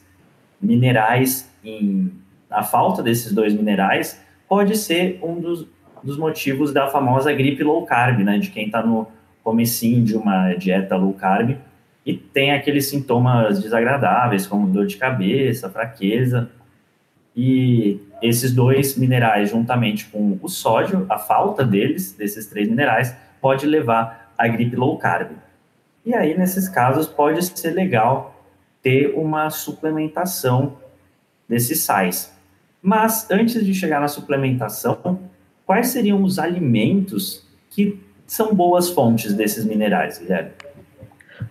minerais, 0.61 1.51
em, 1.63 2.11
a 2.49 2.63
falta 2.63 3.01
desses 3.01 3.33
dois 3.33 3.53
minerais, 3.53 4.21
pode 4.47 4.77
ser 4.77 5.19
um 5.23 5.39
dos, 5.39 5.67
dos 6.03 6.17
motivos 6.17 6.71
da 6.71 6.87
famosa 6.87 7.33
gripe 7.33 7.63
low 7.63 7.85
carb, 7.85 8.19
né? 8.19 8.37
De 8.37 8.49
quem 8.49 8.67
está 8.67 8.85
no 8.85 9.07
comecinho 9.43 10.03
de 10.03 10.15
uma 10.15 10.53
dieta 10.53 10.95
low 10.95 11.13
carb 11.13 11.57
e 12.05 12.13
tem 12.13 12.51
aqueles 12.51 12.87
sintomas 12.87 13.61
desagradáveis, 13.61 14.45
como 14.45 14.67
dor 14.67 14.85
de 14.85 14.95
cabeça, 14.95 15.69
fraqueza. 15.69 16.49
E 17.35 17.99
esses 18.21 18.53
dois 18.53 18.95
minerais, 18.95 19.49
juntamente 19.49 20.05
com 20.05 20.37
o 20.41 20.47
sódio, 20.47 21.05
a 21.09 21.17
falta 21.17 21.65
deles, 21.65 22.13
desses 22.13 22.45
três 22.45 22.69
minerais, 22.69 23.15
pode 23.41 23.65
levar 23.65 24.31
à 24.37 24.47
gripe 24.47 24.75
low 24.75 24.97
carb. 24.97 25.31
E 26.05 26.13
aí, 26.13 26.37
nesses 26.37 26.69
casos, 26.69 27.07
pode 27.07 27.43
ser 27.43 27.71
legal 27.71 28.35
ter 28.81 29.13
uma 29.15 29.49
suplementação 29.49 30.77
desses 31.49 31.79
sais. 31.79 32.31
Mas, 32.81 33.29
antes 33.31 33.65
de 33.65 33.73
chegar 33.73 33.99
na 33.99 34.07
suplementação, 34.07 35.19
quais 35.65 35.87
seriam 35.87 36.21
os 36.23 36.37
alimentos 36.37 37.43
que 37.71 37.99
são 38.27 38.53
boas 38.53 38.89
fontes 38.89 39.33
desses 39.33 39.65
minerais, 39.65 40.19
Guilherme? 40.19 40.51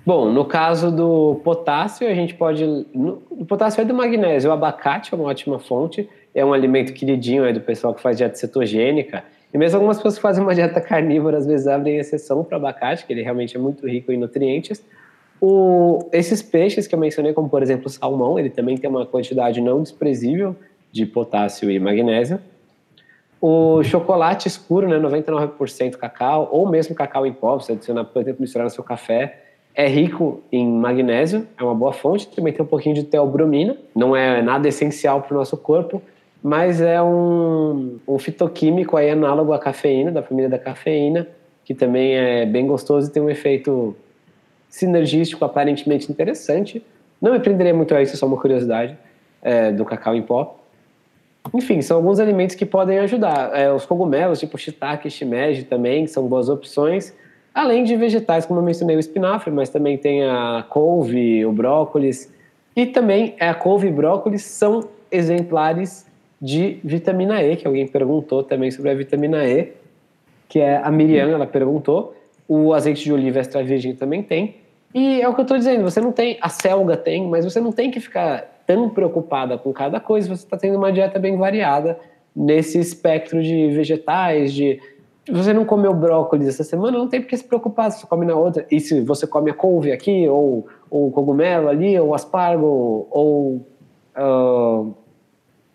Bom, 0.07 0.31
no 0.31 0.45
caso 0.45 0.91
do 0.91 1.41
potássio, 1.43 2.09
a 2.09 2.15
gente 2.15 2.35
pode. 2.35 2.65
No, 2.95 3.23
o 3.31 3.45
potássio 3.45 3.81
é 3.81 3.85
do 3.85 3.95
magnésio. 3.95 4.51
O 4.51 4.53
abacate 4.53 5.13
é 5.13 5.17
uma 5.17 5.27
ótima 5.27 5.59
fonte. 5.59 6.09
É 6.35 6.45
um 6.45 6.53
alimento 6.53 6.93
queridinho 6.93 7.45
aí 7.45 7.53
do 7.53 7.61
pessoal 7.61 7.95
que 7.95 8.01
faz 8.01 8.17
dieta 8.17 8.37
cetogênica. 8.37 9.25
E 9.55 9.59
mesmo 9.59 9.77
algumas 9.77 9.99
pessoas 9.99 10.17
que 10.17 10.21
fazem 10.21 10.43
uma 10.43 10.53
dieta 10.53 10.81
carnívora, 10.81 11.39
às 11.39 11.47
vezes 11.47 11.69
abrem 11.69 11.97
exceção 11.97 12.43
para 12.43 12.57
abacate, 12.57 13.07
que 13.07 13.13
ele 13.13 13.23
realmente 13.23 13.57
é 13.57 13.61
muito 13.61 13.87
rico 13.87 14.11
em 14.11 14.19
nutrientes. 14.19 14.85
O, 15.41 16.09
esses 16.13 16.43
peixes 16.43 16.89
que 16.89 16.95
eu 16.95 16.99
mencionei, 16.99 17.33
como 17.33 17.49
por 17.49 17.63
exemplo 17.63 17.87
o 17.87 17.91
salmão, 17.91 18.37
ele 18.37 18.51
também 18.51 18.77
tem 18.77 18.91
uma 18.91 19.07
quantidade 19.07 19.61
não 19.61 19.81
desprezível 19.81 20.57
de 20.91 21.07
potássio 21.07 21.71
e 21.71 21.79
magnésio. 21.79 22.41
O 23.41 23.81
chocolate 23.85 24.49
escuro, 24.49 24.89
né, 24.89 24.99
99% 24.99 25.99
cacau, 25.99 26.49
ou 26.51 26.69
mesmo 26.69 26.93
cacau 26.95 27.25
em 27.25 27.33
pó, 27.33 27.57
você 27.57 27.73
adicionar, 27.73 28.05
por 28.05 28.23
exemplo, 28.23 28.41
misturar 28.41 28.65
no 28.65 28.71
seu 28.71 28.83
café, 28.83 29.41
é 29.73 29.87
rico 29.87 30.43
em 30.51 30.67
magnésio, 30.67 31.47
é 31.57 31.63
uma 31.63 31.75
boa 31.75 31.93
fonte, 31.93 32.27
também 32.27 32.53
tem 32.53 32.65
um 32.65 32.69
pouquinho 32.69 32.95
de 32.95 33.05
teobromina, 33.05 33.77
não 33.95 34.17
é 34.17 34.43
nada 34.43 34.67
essencial 34.67 35.23
para 35.23 35.35
o 35.35 35.39
nosso 35.39 35.57
corpo, 35.57 36.03
mas 36.45 36.83
é 36.83 37.03
um, 37.03 37.99
um 38.07 38.19
fitoquímico 38.19 38.99
aí 38.99 39.09
análogo 39.09 39.55
à 39.55 39.59
cafeína, 39.59 40.13
da 40.13 40.23
família 40.23 40.51
da 40.51 40.59
cafeína, 40.59 41.27
que 41.65 41.73
também 41.75 42.15
é 42.15 42.45
bem 42.45 42.67
gostoso 42.67 43.09
e 43.09 43.11
tem 43.11 43.23
um 43.23 43.31
efeito 43.31 43.97
sinergístico 44.69 45.43
aparentemente 45.43 46.13
interessante. 46.13 46.85
Não 47.19 47.33
me 47.33 47.41
prenderia 47.41 47.73
muito 47.73 47.95
a 47.95 48.03
isso, 48.03 48.15
só 48.19 48.27
uma 48.27 48.37
curiosidade. 48.37 48.95
é, 49.41 49.73
do 49.73 49.85
cacau 49.85 50.15
em 50.15 50.23
pó. 50.23 50.59
Enfim, 51.53 51.83
são 51.83 51.99
alguns 51.99 52.19
alimentos 52.19 52.57
que 52.57 52.65
podem 52.65 52.99
ajudar. 53.01 53.55
É, 53.55 53.71
os 53.73 53.85
cogumelos, 53.85 54.41
tipo 54.41 54.57
shiitake, 54.57 55.11
shimeji 55.11 55.65
também, 55.65 56.07
são 56.07 56.27
boas 56.27 56.49
opções. 56.49 57.15
Além 57.55 57.85
de 57.85 57.95
vegetais, 57.95 58.47
como 58.47 58.61
eu 58.61 58.65
mencionei, 58.65 58.97
o 58.97 58.99
espinafre, 58.99 59.51
mas 59.51 59.69
também 59.69 59.97
tem 59.97 60.25
a 60.25 60.65
couve, 60.69 61.45
o 61.45 61.53
brócolis. 61.53 62.33
E 62.75 62.87
também 62.87 63.35
a 63.39 63.55
couve 63.55 63.89
e 63.89 63.91
brócolis 63.91 64.43
são 64.43 64.89
exemplares 65.11 66.07
de 66.45 66.79
vitamina 66.85 67.43
E, 67.43 67.57
que 67.57 67.67
alguém 67.67 67.87
perguntou 67.89 68.43
também 68.43 68.71
sobre 68.71 68.91
a 68.91 68.95
vitamina 68.95 69.47
E, 69.47 69.73
que 70.47 70.61
é 70.61 70.77
a 70.77 70.91
Miriam, 70.91 71.31
ela 71.31 71.47
perguntou. 71.47 72.15
O 72.47 72.75
azeite 72.75 73.03
de 73.03 73.11
oliva 73.11 73.39
extra 73.39 73.65
virgem 73.65 73.95
também 73.95 74.23
tem. 74.23 74.57
E 74.93 75.23
é 75.23 75.27
o 75.27 75.33
que 75.33 75.41
eu 75.41 75.45
estou 75.45 75.57
dizendo, 75.57 75.83
você 75.83 76.03
não 76.03 76.13
tem, 76.13 76.37
a 76.43 76.51
selga 76.51 76.99
tem, 76.99 77.27
mas 77.27 77.47
você 77.47 77.59
não 77.63 77.73
tem 77.73 77.91
que 77.91 77.99
ficar 77.99 78.63
tão 78.67 78.91
preocupada 78.91 79.57
com 79.57 79.73
cada 79.73 79.99
coisa, 79.99 80.29
você 80.29 80.45
está 80.45 80.59
tendo 80.59 80.77
uma 80.77 80.93
dieta 80.93 81.19
bem 81.19 81.39
variada 81.39 81.99
nesse 82.37 82.79
espectro 82.79 83.43
de 83.43 83.69
vegetais, 83.69 84.53
de 84.53 84.79
você 85.33 85.55
não 85.55 85.65
comeu 85.65 85.95
brócolis 85.95 86.47
essa 86.47 86.63
semana, 86.63 86.99
não 86.99 87.09
tem 87.09 87.23
por 87.23 87.29
que 87.29 87.37
se 87.39 87.45
preocupar 87.45 87.91
se 87.91 88.01
você 88.01 88.07
come 88.07 88.27
na 88.27 88.35
outra. 88.35 88.67
E 88.71 88.79
se 88.79 89.01
você 89.01 89.27
come 89.27 89.51
a 89.51 89.55
couve 89.55 89.91
aqui, 89.91 90.29
ou, 90.29 90.67
ou 90.91 91.11
cogumelo 91.11 91.71
ali, 91.71 91.99
ou 91.99 92.15
aspargo, 92.15 93.09
ou 93.11 93.67
uh, 94.15 94.95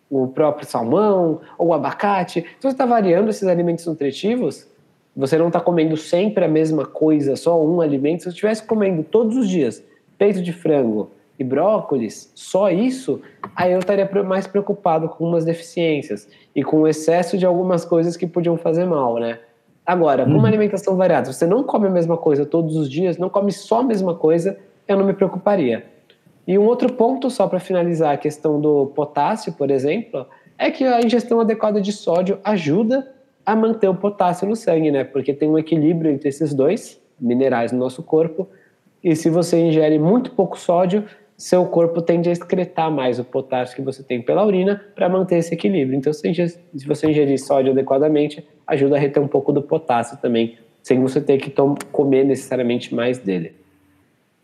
o 0.09 0.27
próprio 0.27 0.67
salmão, 0.67 1.41
ou 1.57 1.73
abacate. 1.73 2.41
Se 2.41 2.61
você 2.61 2.69
está 2.69 2.85
variando 2.85 3.29
esses 3.29 3.47
alimentos 3.47 3.85
nutritivos, 3.85 4.67
você 5.15 5.37
não 5.37 5.47
está 5.47 5.59
comendo 5.59 5.95
sempre 5.97 6.45
a 6.45 6.47
mesma 6.47 6.85
coisa, 6.85 7.35
só 7.35 7.61
um 7.61 7.81
alimento. 7.81 8.19
Se 8.19 8.23
você 8.25 8.29
estivesse 8.29 8.63
comendo 8.63 9.03
todos 9.03 9.37
os 9.37 9.47
dias 9.47 9.83
peito 10.17 10.41
de 10.41 10.51
frango 10.51 11.11
e 11.37 11.43
brócolis, 11.43 12.31
só 12.35 12.69
isso, 12.69 13.21
aí 13.55 13.71
eu 13.71 13.79
estaria 13.79 14.09
mais 14.23 14.45
preocupado 14.45 15.07
com 15.07 15.25
umas 15.25 15.45
deficiências 15.45 16.27
e 16.53 16.63
com 16.63 16.81
o 16.81 16.87
excesso 16.87 17.37
de 17.37 17.45
algumas 17.45 17.85
coisas 17.85 18.17
que 18.17 18.27
podiam 18.27 18.57
fazer 18.57 18.85
mal, 18.85 19.15
né? 19.15 19.39
Agora, 19.85 20.23
com 20.23 20.31
uma 20.31 20.39
uhum. 20.39 20.45
alimentação 20.45 20.95
variada, 20.95 21.33
você 21.33 21.47
não 21.47 21.63
come 21.63 21.87
a 21.87 21.89
mesma 21.89 22.15
coisa 22.15 22.45
todos 22.45 22.75
os 22.75 22.89
dias, 22.89 23.17
não 23.17 23.29
come 23.29 23.51
só 23.51 23.79
a 23.79 23.83
mesma 23.83 24.13
coisa, 24.13 24.57
eu 24.87 24.97
não 24.97 25.05
me 25.05 25.13
preocuparia. 25.13 25.85
E 26.49 26.57
um 26.57 26.65
outro 26.65 26.91
ponto, 26.91 27.29
só 27.29 27.47
para 27.47 27.59
finalizar 27.59 28.11
a 28.11 28.17
questão 28.17 28.59
do 28.59 28.87
potássio, 28.87 29.53
por 29.53 29.69
exemplo, 29.69 30.25
é 30.57 30.71
que 30.71 30.83
a 30.83 30.99
ingestão 30.99 31.39
adequada 31.39 31.79
de 31.79 31.93
sódio 31.93 32.39
ajuda 32.43 33.07
a 33.45 33.55
manter 33.55 33.87
o 33.87 33.93
potássio 33.93 34.49
no 34.49 34.55
sangue, 34.55 34.89
né? 34.89 35.03
Porque 35.03 35.31
tem 35.31 35.47
um 35.47 35.59
equilíbrio 35.59 36.09
entre 36.09 36.27
esses 36.27 36.51
dois 36.51 36.99
minerais 37.21 37.71
no 37.71 37.77
nosso 37.77 38.01
corpo. 38.01 38.47
E 39.03 39.15
se 39.15 39.29
você 39.29 39.59
ingere 39.59 39.99
muito 39.99 40.31
pouco 40.31 40.57
sódio, 40.57 41.05
seu 41.37 41.67
corpo 41.67 42.01
tende 42.01 42.29
a 42.29 42.31
excretar 42.31 42.89
mais 42.89 43.19
o 43.19 43.23
potássio 43.23 43.75
que 43.75 43.83
você 43.83 44.01
tem 44.01 44.19
pela 44.19 44.43
urina 44.43 44.83
para 44.95 45.07
manter 45.07 45.37
esse 45.37 45.53
equilíbrio. 45.53 45.99
Então, 45.99 46.11
se 46.11 46.57
você 46.87 47.11
ingerir 47.11 47.37
sódio 47.37 47.73
adequadamente, 47.73 48.43
ajuda 48.65 48.95
a 48.95 48.99
reter 48.99 49.21
um 49.21 49.27
pouco 49.27 49.53
do 49.53 49.61
potássio 49.61 50.17
também, 50.17 50.57
sem 50.81 50.99
você 50.99 51.21
ter 51.21 51.37
que 51.37 51.53
comer 51.91 52.23
necessariamente 52.23 52.95
mais 52.95 53.19
dele. 53.19 53.53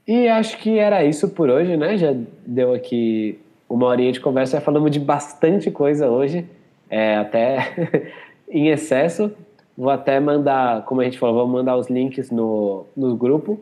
E 0.08 0.28
acho 0.28 0.58
que 0.60 0.78
era 0.78 1.04
isso 1.04 1.30
por 1.30 1.50
hoje, 1.50 1.76
né? 1.76 1.98
Já 1.98 2.16
deu 2.46 2.74
aqui 2.74 3.40
uma 3.68 3.88
horinha 3.88 4.12
de 4.12 4.20
conversa, 4.20 4.58
já 4.58 4.62
falamos 4.62 4.92
de 4.92 5.00
bastante 5.00 5.72
coisa 5.72 6.10
hoje, 6.10 6.46
é, 6.90 7.16
até 7.16 8.12
em 8.48 8.68
excesso. 8.68 9.32
Vou 9.78 9.90
até 9.90 10.20
mandar, 10.20 10.86
como 10.86 11.02
a 11.02 11.04
gente 11.04 11.18
falou, 11.18 11.36
vou 11.36 11.48
mandar 11.48 11.76
os 11.76 11.90
links 11.90 12.30
no, 12.32 12.86
no 12.96 13.16
grupo 13.16 13.60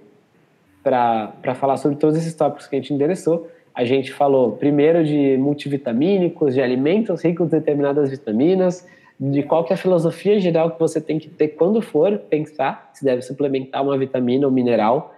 para 0.84 1.56
falar 1.56 1.78
sobre 1.78 1.98
todos 1.98 2.18
esses 2.18 2.36
tópicos 2.36 2.68
que 2.68 2.76
a 2.76 2.80
gente 2.80 2.94
endereçou. 2.94 3.48
A 3.74 3.86
gente 3.86 4.12
falou 4.12 4.52
primeiro 4.52 5.04
de 5.04 5.38
multivitamínicos, 5.38 6.54
de 6.54 6.62
alimentos 6.62 7.24
ricos 7.24 7.48
em 7.48 7.50
determinadas 7.50 8.12
vitaminas, 8.12 8.86
de 9.20 9.42
qual 9.42 9.64
que 9.64 9.72
é 9.72 9.76
a 9.76 9.78
filosofia 9.78 10.40
geral 10.40 10.72
que 10.72 10.80
você 10.80 11.00
tem 11.00 11.18
que 11.18 11.30
ter 11.30 11.50
quando 11.50 11.82
for 11.82 12.18
pensar 12.18 12.92
se 12.94 13.04
deve 13.04 13.22
suplementar 13.22 13.82
uma 13.82 13.98
vitamina 13.98 14.46
ou 14.46 14.52
mineral. 14.52 15.16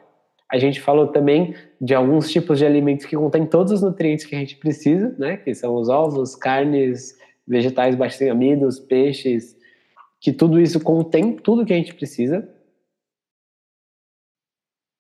A 0.52 0.58
gente 0.58 0.80
falou 0.80 1.08
também 1.08 1.56
de 1.82 1.94
alguns 1.96 2.32
tipos 2.32 2.60
de 2.60 2.66
alimentos 2.66 3.06
que 3.06 3.16
contêm 3.16 3.46
todos 3.46 3.72
os 3.72 3.82
nutrientes 3.82 4.26
que 4.26 4.36
a 4.36 4.40
gente 4.40 4.58
precisa, 4.58 5.16
né? 5.18 5.38
Que 5.38 5.54
são 5.56 5.76
os 5.76 5.90
ovos, 5.90 6.36
carnes, 6.36 7.18
vegetais 7.48 7.96
baixos 7.96 8.22
em 8.22 8.30
amidos, 8.30 8.80
peixes, 8.80 9.58
que 10.20 10.32
tudo 10.32 10.60
isso 10.60 10.80
contém 10.80 11.36
tudo 11.36 11.66
que 11.66 11.74
a 11.74 11.78
gente 11.78 11.94
precisa. 11.94 12.48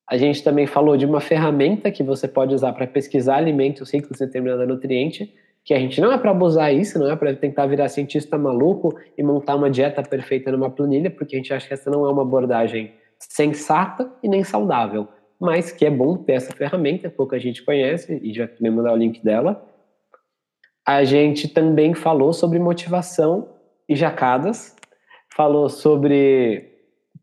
A 0.07 0.17
gente 0.17 0.43
também 0.43 0.67
falou 0.67 0.95
de 0.97 1.05
uma 1.05 1.19
ferramenta 1.19 1.91
que 1.91 2.03
você 2.03 2.27
pode 2.27 2.53
usar 2.53 2.73
para 2.73 2.85
pesquisar 2.85 3.37
alimentos 3.37 3.91
ricos 3.91 4.21
em 4.21 4.25
determinado 4.25 4.67
nutriente, 4.67 5.33
que 5.63 5.73
a 5.73 5.79
gente 5.79 5.99
não 5.99 6.11
é 6.11 6.17
para 6.17 6.29
abusar 6.29 6.71
isso, 6.71 6.99
não 6.99 7.09
é 7.09 7.15
para 7.15 7.35
tentar 7.35 7.65
virar 7.65 7.89
cientista 7.89 8.37
maluco 8.37 8.95
e 9.17 9.23
montar 9.23 9.55
uma 9.55 9.69
dieta 9.69 10.03
perfeita 10.03 10.51
numa 10.51 10.69
planilha, 10.69 11.09
porque 11.09 11.35
a 11.35 11.39
gente 11.39 11.51
acha 11.51 11.67
que 11.67 11.73
essa 11.73 11.89
não 11.89 12.05
é 12.05 12.11
uma 12.11 12.21
abordagem 12.21 12.93
sensata 13.17 14.11
e 14.21 14.29
nem 14.29 14.43
saudável, 14.43 15.07
mas 15.39 15.71
que 15.71 15.85
é 15.85 15.89
bom 15.89 16.17
ter 16.17 16.33
essa 16.33 16.53
ferramenta, 16.53 17.09
pouca 17.09 17.39
gente 17.39 17.63
conhece, 17.63 18.19
e 18.23 18.33
já 18.33 18.47
também 18.47 18.71
mandar 18.71 18.93
o 18.93 18.97
link 18.97 19.23
dela. 19.23 19.65
A 20.85 21.03
gente 21.03 21.47
também 21.47 21.93
falou 21.93 22.31
sobre 22.31 22.59
motivação 22.59 23.49
e 23.87 23.95
jacadas, 23.95 24.75
falou 25.35 25.69
sobre 25.69 26.71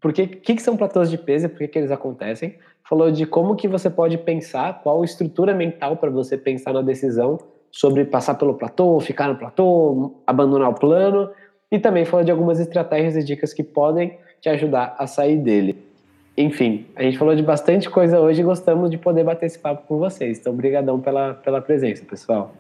por 0.01 0.13
que, 0.13 0.27
que, 0.27 0.57
que 0.57 0.63
são 0.63 0.77
platôs 0.77 1.11
de 1.11 1.17
peso 1.17 1.47
e 1.47 1.49
por 1.49 1.59
que, 1.59 1.69
que 1.69 1.79
eles 1.79 1.91
acontecem, 1.91 2.59
falou 2.89 3.11
de 3.11 3.25
como 3.25 3.55
que 3.55 3.69
você 3.69 3.89
pode 3.89 4.19
pensar, 4.19 4.83
qual 4.83 5.05
estrutura 5.05 5.55
mental 5.55 5.97
para 5.97 6.11
você 6.11 6.37
pensar 6.37 6.73
na 6.73 6.83
decisão 6.83 7.39
sobre 7.71 8.05
passar 8.05 8.35
pelo 8.35 8.55
platô, 8.55 9.01
ficar 9.01 9.29
no 9.29 9.37
platô, 9.37 10.23
abandonar 10.27 10.71
o 10.71 10.75
plano, 10.75 11.31
e 11.71 11.79
também 11.79 12.05
falou 12.05 12.25
de 12.25 12.31
algumas 12.31 12.61
estratégias 12.61 13.17
e 13.17 13.25
dicas 13.25 13.55
que 13.55 13.63
podem 13.63 14.19
te 14.41 14.49
ajudar 14.49 14.95
a 14.99 15.07
sair 15.07 15.39
dele. 15.39 15.92
Enfim, 16.37 16.87
a 16.97 17.03
gente 17.03 17.19
falou 17.19 17.35
de 17.35 17.43
bastante 17.43 17.91
coisa 17.91 18.19
hoje 18.19 18.41
e 18.41 18.45
gostamos 18.45 18.91
de 18.91 18.97
poder 18.97 19.23
bater 19.23 19.47
esse 19.47 19.59
papo 19.59 19.87
com 19.87 19.99
vocês. 19.99 20.39
Então, 20.39 20.53
obrigadão 20.53 20.99
pela, 20.99 21.35
pela 21.35 21.61
presença, 21.61 22.05
pessoal. 22.05 22.55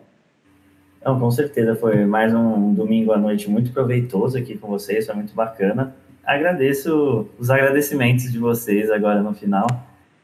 Não, 1.04 1.18
com 1.18 1.30
certeza, 1.30 1.74
foi 1.74 2.04
mais 2.04 2.34
um 2.34 2.74
domingo 2.74 3.12
à 3.12 3.18
noite 3.18 3.50
muito 3.50 3.72
proveitoso 3.72 4.38
aqui 4.38 4.56
com 4.56 4.68
vocês, 4.68 5.06
foi 5.06 5.14
muito 5.14 5.34
bacana. 5.34 5.96
Agradeço 6.24 7.28
os 7.38 7.50
agradecimentos 7.50 8.30
de 8.30 8.38
vocês 8.38 8.90
agora 8.90 9.20
no 9.22 9.34
final. 9.34 9.66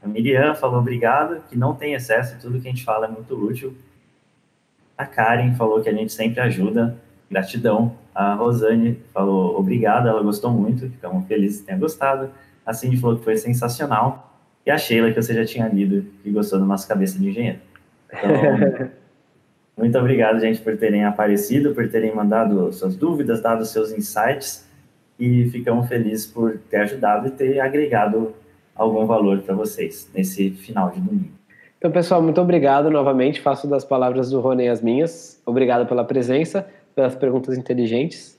A 0.01 0.07
Miriam 0.07 0.55
falou 0.55 0.79
obrigado, 0.79 1.43
que 1.49 1.59
não 1.59 1.75
tem 1.75 1.95
excesso, 1.95 2.39
tudo 2.41 2.61
que 2.61 2.69
a 2.69 2.71
gente 2.71 2.85
fala 2.85 3.07
é 3.07 3.11
muito 3.11 3.35
útil. 3.35 3.75
A 4.97 5.05
Karen 5.05 5.55
falou 5.55 5.81
que 5.81 5.89
a 5.89 5.93
gente 5.93 6.13
sempre 6.13 6.41
ajuda, 6.41 6.97
gratidão. 7.29 7.97
A 8.15 8.35
Rosane 8.35 9.01
falou 9.13 9.59
obrigado, 9.59 10.07
ela 10.07 10.23
gostou 10.23 10.51
muito, 10.53 10.89
ficamos 10.89 11.27
felizes 11.27 11.61
que 11.61 11.67
tenha 11.67 11.79
gostado. 11.79 12.31
A 12.69 12.75
Cindy 12.75 12.99
falou 12.99 13.17
que 13.17 13.25
foi 13.25 13.35
sensacional. 13.39 14.31
E 14.67 14.71
a 14.71 14.77
Sheila, 14.77 15.11
que 15.11 15.23
você 15.23 15.33
já 15.33 15.47
tinha 15.47 15.67
lido, 15.69 16.05
que 16.23 16.31
gostou 16.31 16.59
da 16.59 16.67
nossa 16.67 16.87
cabeça 16.87 17.19
de 17.19 17.31
engenheiro. 17.31 17.61
Então, 18.13 18.91
muito 19.75 19.99
obrigado, 19.99 20.39
gente, 20.39 20.61
por 20.61 20.77
terem 20.77 21.03
aparecido, 21.03 21.75
por 21.75 21.89
terem 21.89 22.15
mandado 22.15 22.71
suas 22.75 22.95
dúvidas, 22.95 23.41
dado 23.41 23.65
seus 23.65 23.91
insights. 23.91 24.69
E 25.19 25.49
ficamos 25.49 25.89
felizes 25.89 26.27
por 26.27 26.59
ter 26.69 26.77
ajudado 26.83 27.29
e 27.29 27.31
ter 27.31 27.59
agregado 27.59 28.35
algum 28.77 29.07
valor 29.07 29.39
para 29.39 29.55
vocês 29.55 30.11
nesse 30.15 30.51
final 30.51 30.91
de 30.91 31.01
domingo. 31.01 31.31
Então, 31.79 31.91
pessoal, 31.91 32.21
muito 32.21 32.39
obrigado 32.39 32.91
novamente. 32.91 33.41
Faço 33.41 33.67
das 33.67 33.83
palavras 33.83 34.29
do 34.29 34.41
Rony 34.41 34.69
as 34.69 34.83
minhas. 34.83 35.41
Obrigado 35.47 35.89
pela 35.89 36.05
presença, 36.05 36.69
pelas 36.95 37.15
perguntas 37.15 37.57
inteligentes 37.57 38.38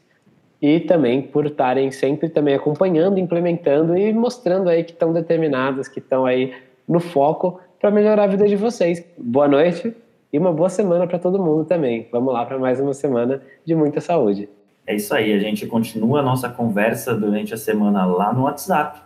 e 0.62 0.80
também 0.80 1.22
por 1.22 1.46
estarem 1.46 1.90
sempre 1.92 2.30
também 2.30 2.56
acompanhando, 2.56 3.18
implementando 3.18 3.98
e 3.98 4.14
mostrando 4.14 4.70
aí 4.70 4.84
que 4.84 4.92
estão 4.92 5.14
determinadas, 5.14 5.88
que 5.88 6.00
estão 6.00 6.26
aí 6.26 6.54
no 6.88 7.00
foco 7.00 7.60
para 7.80 7.90
melhorar 7.92 8.24
a 8.24 8.28
vida 8.28 8.48
de 8.48 8.56
vocês. 8.56 9.04
Boa 9.18 9.48
noite 9.48 9.96
e 10.32 10.38
uma 10.38 10.52
boa 10.52 10.70
semana 10.70 11.08
para 11.08 11.18
todo 11.18 11.42
mundo 11.42 11.66
também. 11.66 12.08
Vamos 12.12 12.34
lá 12.34 12.46
para 12.46 12.60
mais 12.60 12.80
uma 12.80 12.94
semana 12.94 13.42
de 13.64 13.74
muita 13.74 14.02
saúde. 14.02 14.50
É 14.86 14.96
isso 14.96 15.14
aí, 15.14 15.32
a 15.34 15.40
gente 15.40 15.68
continua 15.68 16.20
a 16.20 16.24
nossa 16.24 16.50
conversa 16.50 17.14
durante 17.14 17.54
a 17.54 17.58
semana 17.58 18.06
lá 18.06 18.34
no 18.34 18.44
WhatsApp 18.44 19.00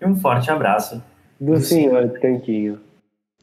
e 0.00 0.06
um 0.06 0.14
forte 0.14 0.50
abraço. 0.50 1.02
Do, 1.40 1.54
do 1.54 1.60
senhor 1.60 2.08
Tanquinho. 2.20 2.80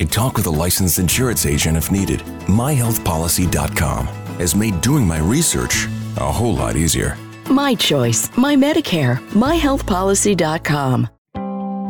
and 0.00 0.10
talk 0.10 0.36
with 0.36 0.46
a 0.46 0.50
licensed 0.50 0.98
insurance 0.98 1.46
agent 1.46 1.76
if 1.76 1.92
needed. 1.92 2.20
MyHealthPolicy.com 2.46 4.06
has 4.38 4.56
made 4.56 4.80
doing 4.80 5.06
my 5.06 5.18
research 5.18 5.86
a 6.16 6.32
whole 6.32 6.54
lot 6.54 6.76
easier. 6.76 7.16
My 7.48 7.74
choice, 7.74 8.34
my 8.36 8.56
Medicare, 8.56 9.18
myhealthpolicy.com. 9.30 11.08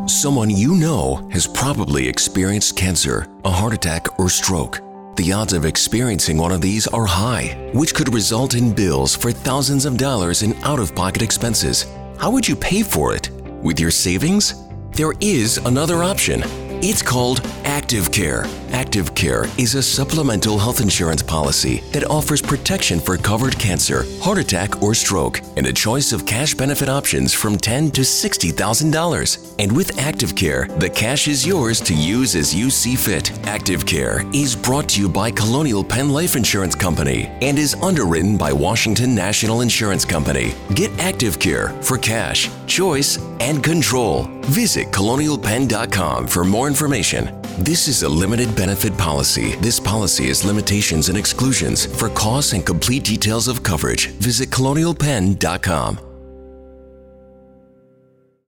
Someone 0.08 0.50
you 0.50 0.74
know 0.74 1.28
has 1.30 1.46
probably 1.46 2.08
experienced 2.08 2.76
cancer, 2.76 3.26
a 3.44 3.50
heart 3.50 3.72
attack, 3.72 4.18
or 4.18 4.28
stroke. 4.28 4.80
The 5.16 5.32
odds 5.32 5.52
of 5.52 5.64
experiencing 5.64 6.38
one 6.38 6.50
of 6.50 6.60
these 6.60 6.86
are 6.88 7.04
high, 7.04 7.70
which 7.74 7.94
could 7.94 8.12
result 8.12 8.54
in 8.54 8.72
bills 8.74 9.14
for 9.14 9.30
thousands 9.30 9.84
of 9.84 9.96
dollars 9.96 10.42
in 10.42 10.54
out 10.62 10.80
of 10.80 10.94
pocket 10.94 11.22
expenses. 11.22 11.86
How 12.18 12.30
would 12.30 12.48
you 12.48 12.56
pay 12.56 12.82
for 12.82 13.14
it? 13.14 13.30
With 13.62 13.78
your 13.78 13.90
savings? 13.90 14.54
There 14.92 15.12
is 15.20 15.58
another 15.58 16.02
option. 16.02 16.42
It's 16.82 17.02
called 17.02 17.42
Active 17.64 18.10
Care. 18.10 18.59
Active 18.72 19.14
Care 19.14 19.44
is 19.59 19.74
a 19.74 19.83
supplemental 19.83 20.59
health 20.59 20.80
insurance 20.80 21.22
policy 21.22 21.80
that 21.92 22.04
offers 22.04 22.40
protection 22.40 23.00
for 23.00 23.16
covered 23.16 23.59
cancer, 23.59 24.04
heart 24.20 24.38
attack, 24.38 24.83
or 24.83 24.94
stroke, 24.94 25.40
and 25.56 25.66
a 25.66 25.72
choice 25.72 26.12
of 26.12 26.24
cash 26.24 26.54
benefit 26.54 26.88
options 26.88 27.35
from 27.35 27.56
10 27.56 27.90
to 27.92 28.02
$60,000. 28.02 29.54
And 29.59 29.72
with 29.72 29.98
Active 29.98 30.35
Care, 30.37 30.68
the 30.78 30.88
cash 30.88 31.28
is 31.28 31.46
yours 31.46 31.80
to 31.83 31.94
use 31.94 32.37
as 32.37 32.54
you 32.54 32.70
see 32.70 32.96
fit. 32.96 33.33
Active 33.46 33.85
Care 33.85 34.24
is 34.33 34.54
brought 34.54 34.88
to 34.90 35.00
you 35.00 35.09
by 35.09 35.30
Colonial 35.30 35.85
Penn 35.85 36.11
Life 36.11 36.37
Insurance 36.37 36.74
Company 36.74 37.26
and 37.42 37.59
is 37.59 37.74
underwritten 37.76 38.37
by 38.37 38.52
Washington 38.52 39.14
National 39.14 39.61
Insurance 39.62 40.04
Company. 40.04 40.54
Get 40.74 40.96
Active 40.98 41.38
Care 41.38 41.70
for 41.83 41.98
cash, 41.98 42.48
choice, 42.66 43.18
and 43.40 43.62
control. 43.62 44.28
Visit 44.42 44.88
colonialpenn.com 44.88 46.26
for 46.26 46.44
more 46.44 46.68
information. 46.68 47.39
This 47.58 47.88
is 47.88 48.02
a 48.02 48.08
limited 48.08 48.54
benefit 48.56 48.96
policy. 48.96 49.56
This 49.56 49.80
policy 49.80 50.28
has 50.28 50.44
limitations 50.44 51.08
and 51.08 51.18
exclusions. 51.18 51.86
For 51.86 52.08
costs 52.10 52.52
and 52.52 52.64
complete 52.64 53.04
details 53.04 53.48
of 53.48 53.62
coverage, 53.62 54.08
visit 54.18 54.50
colonialpenn.com. 54.50 56.09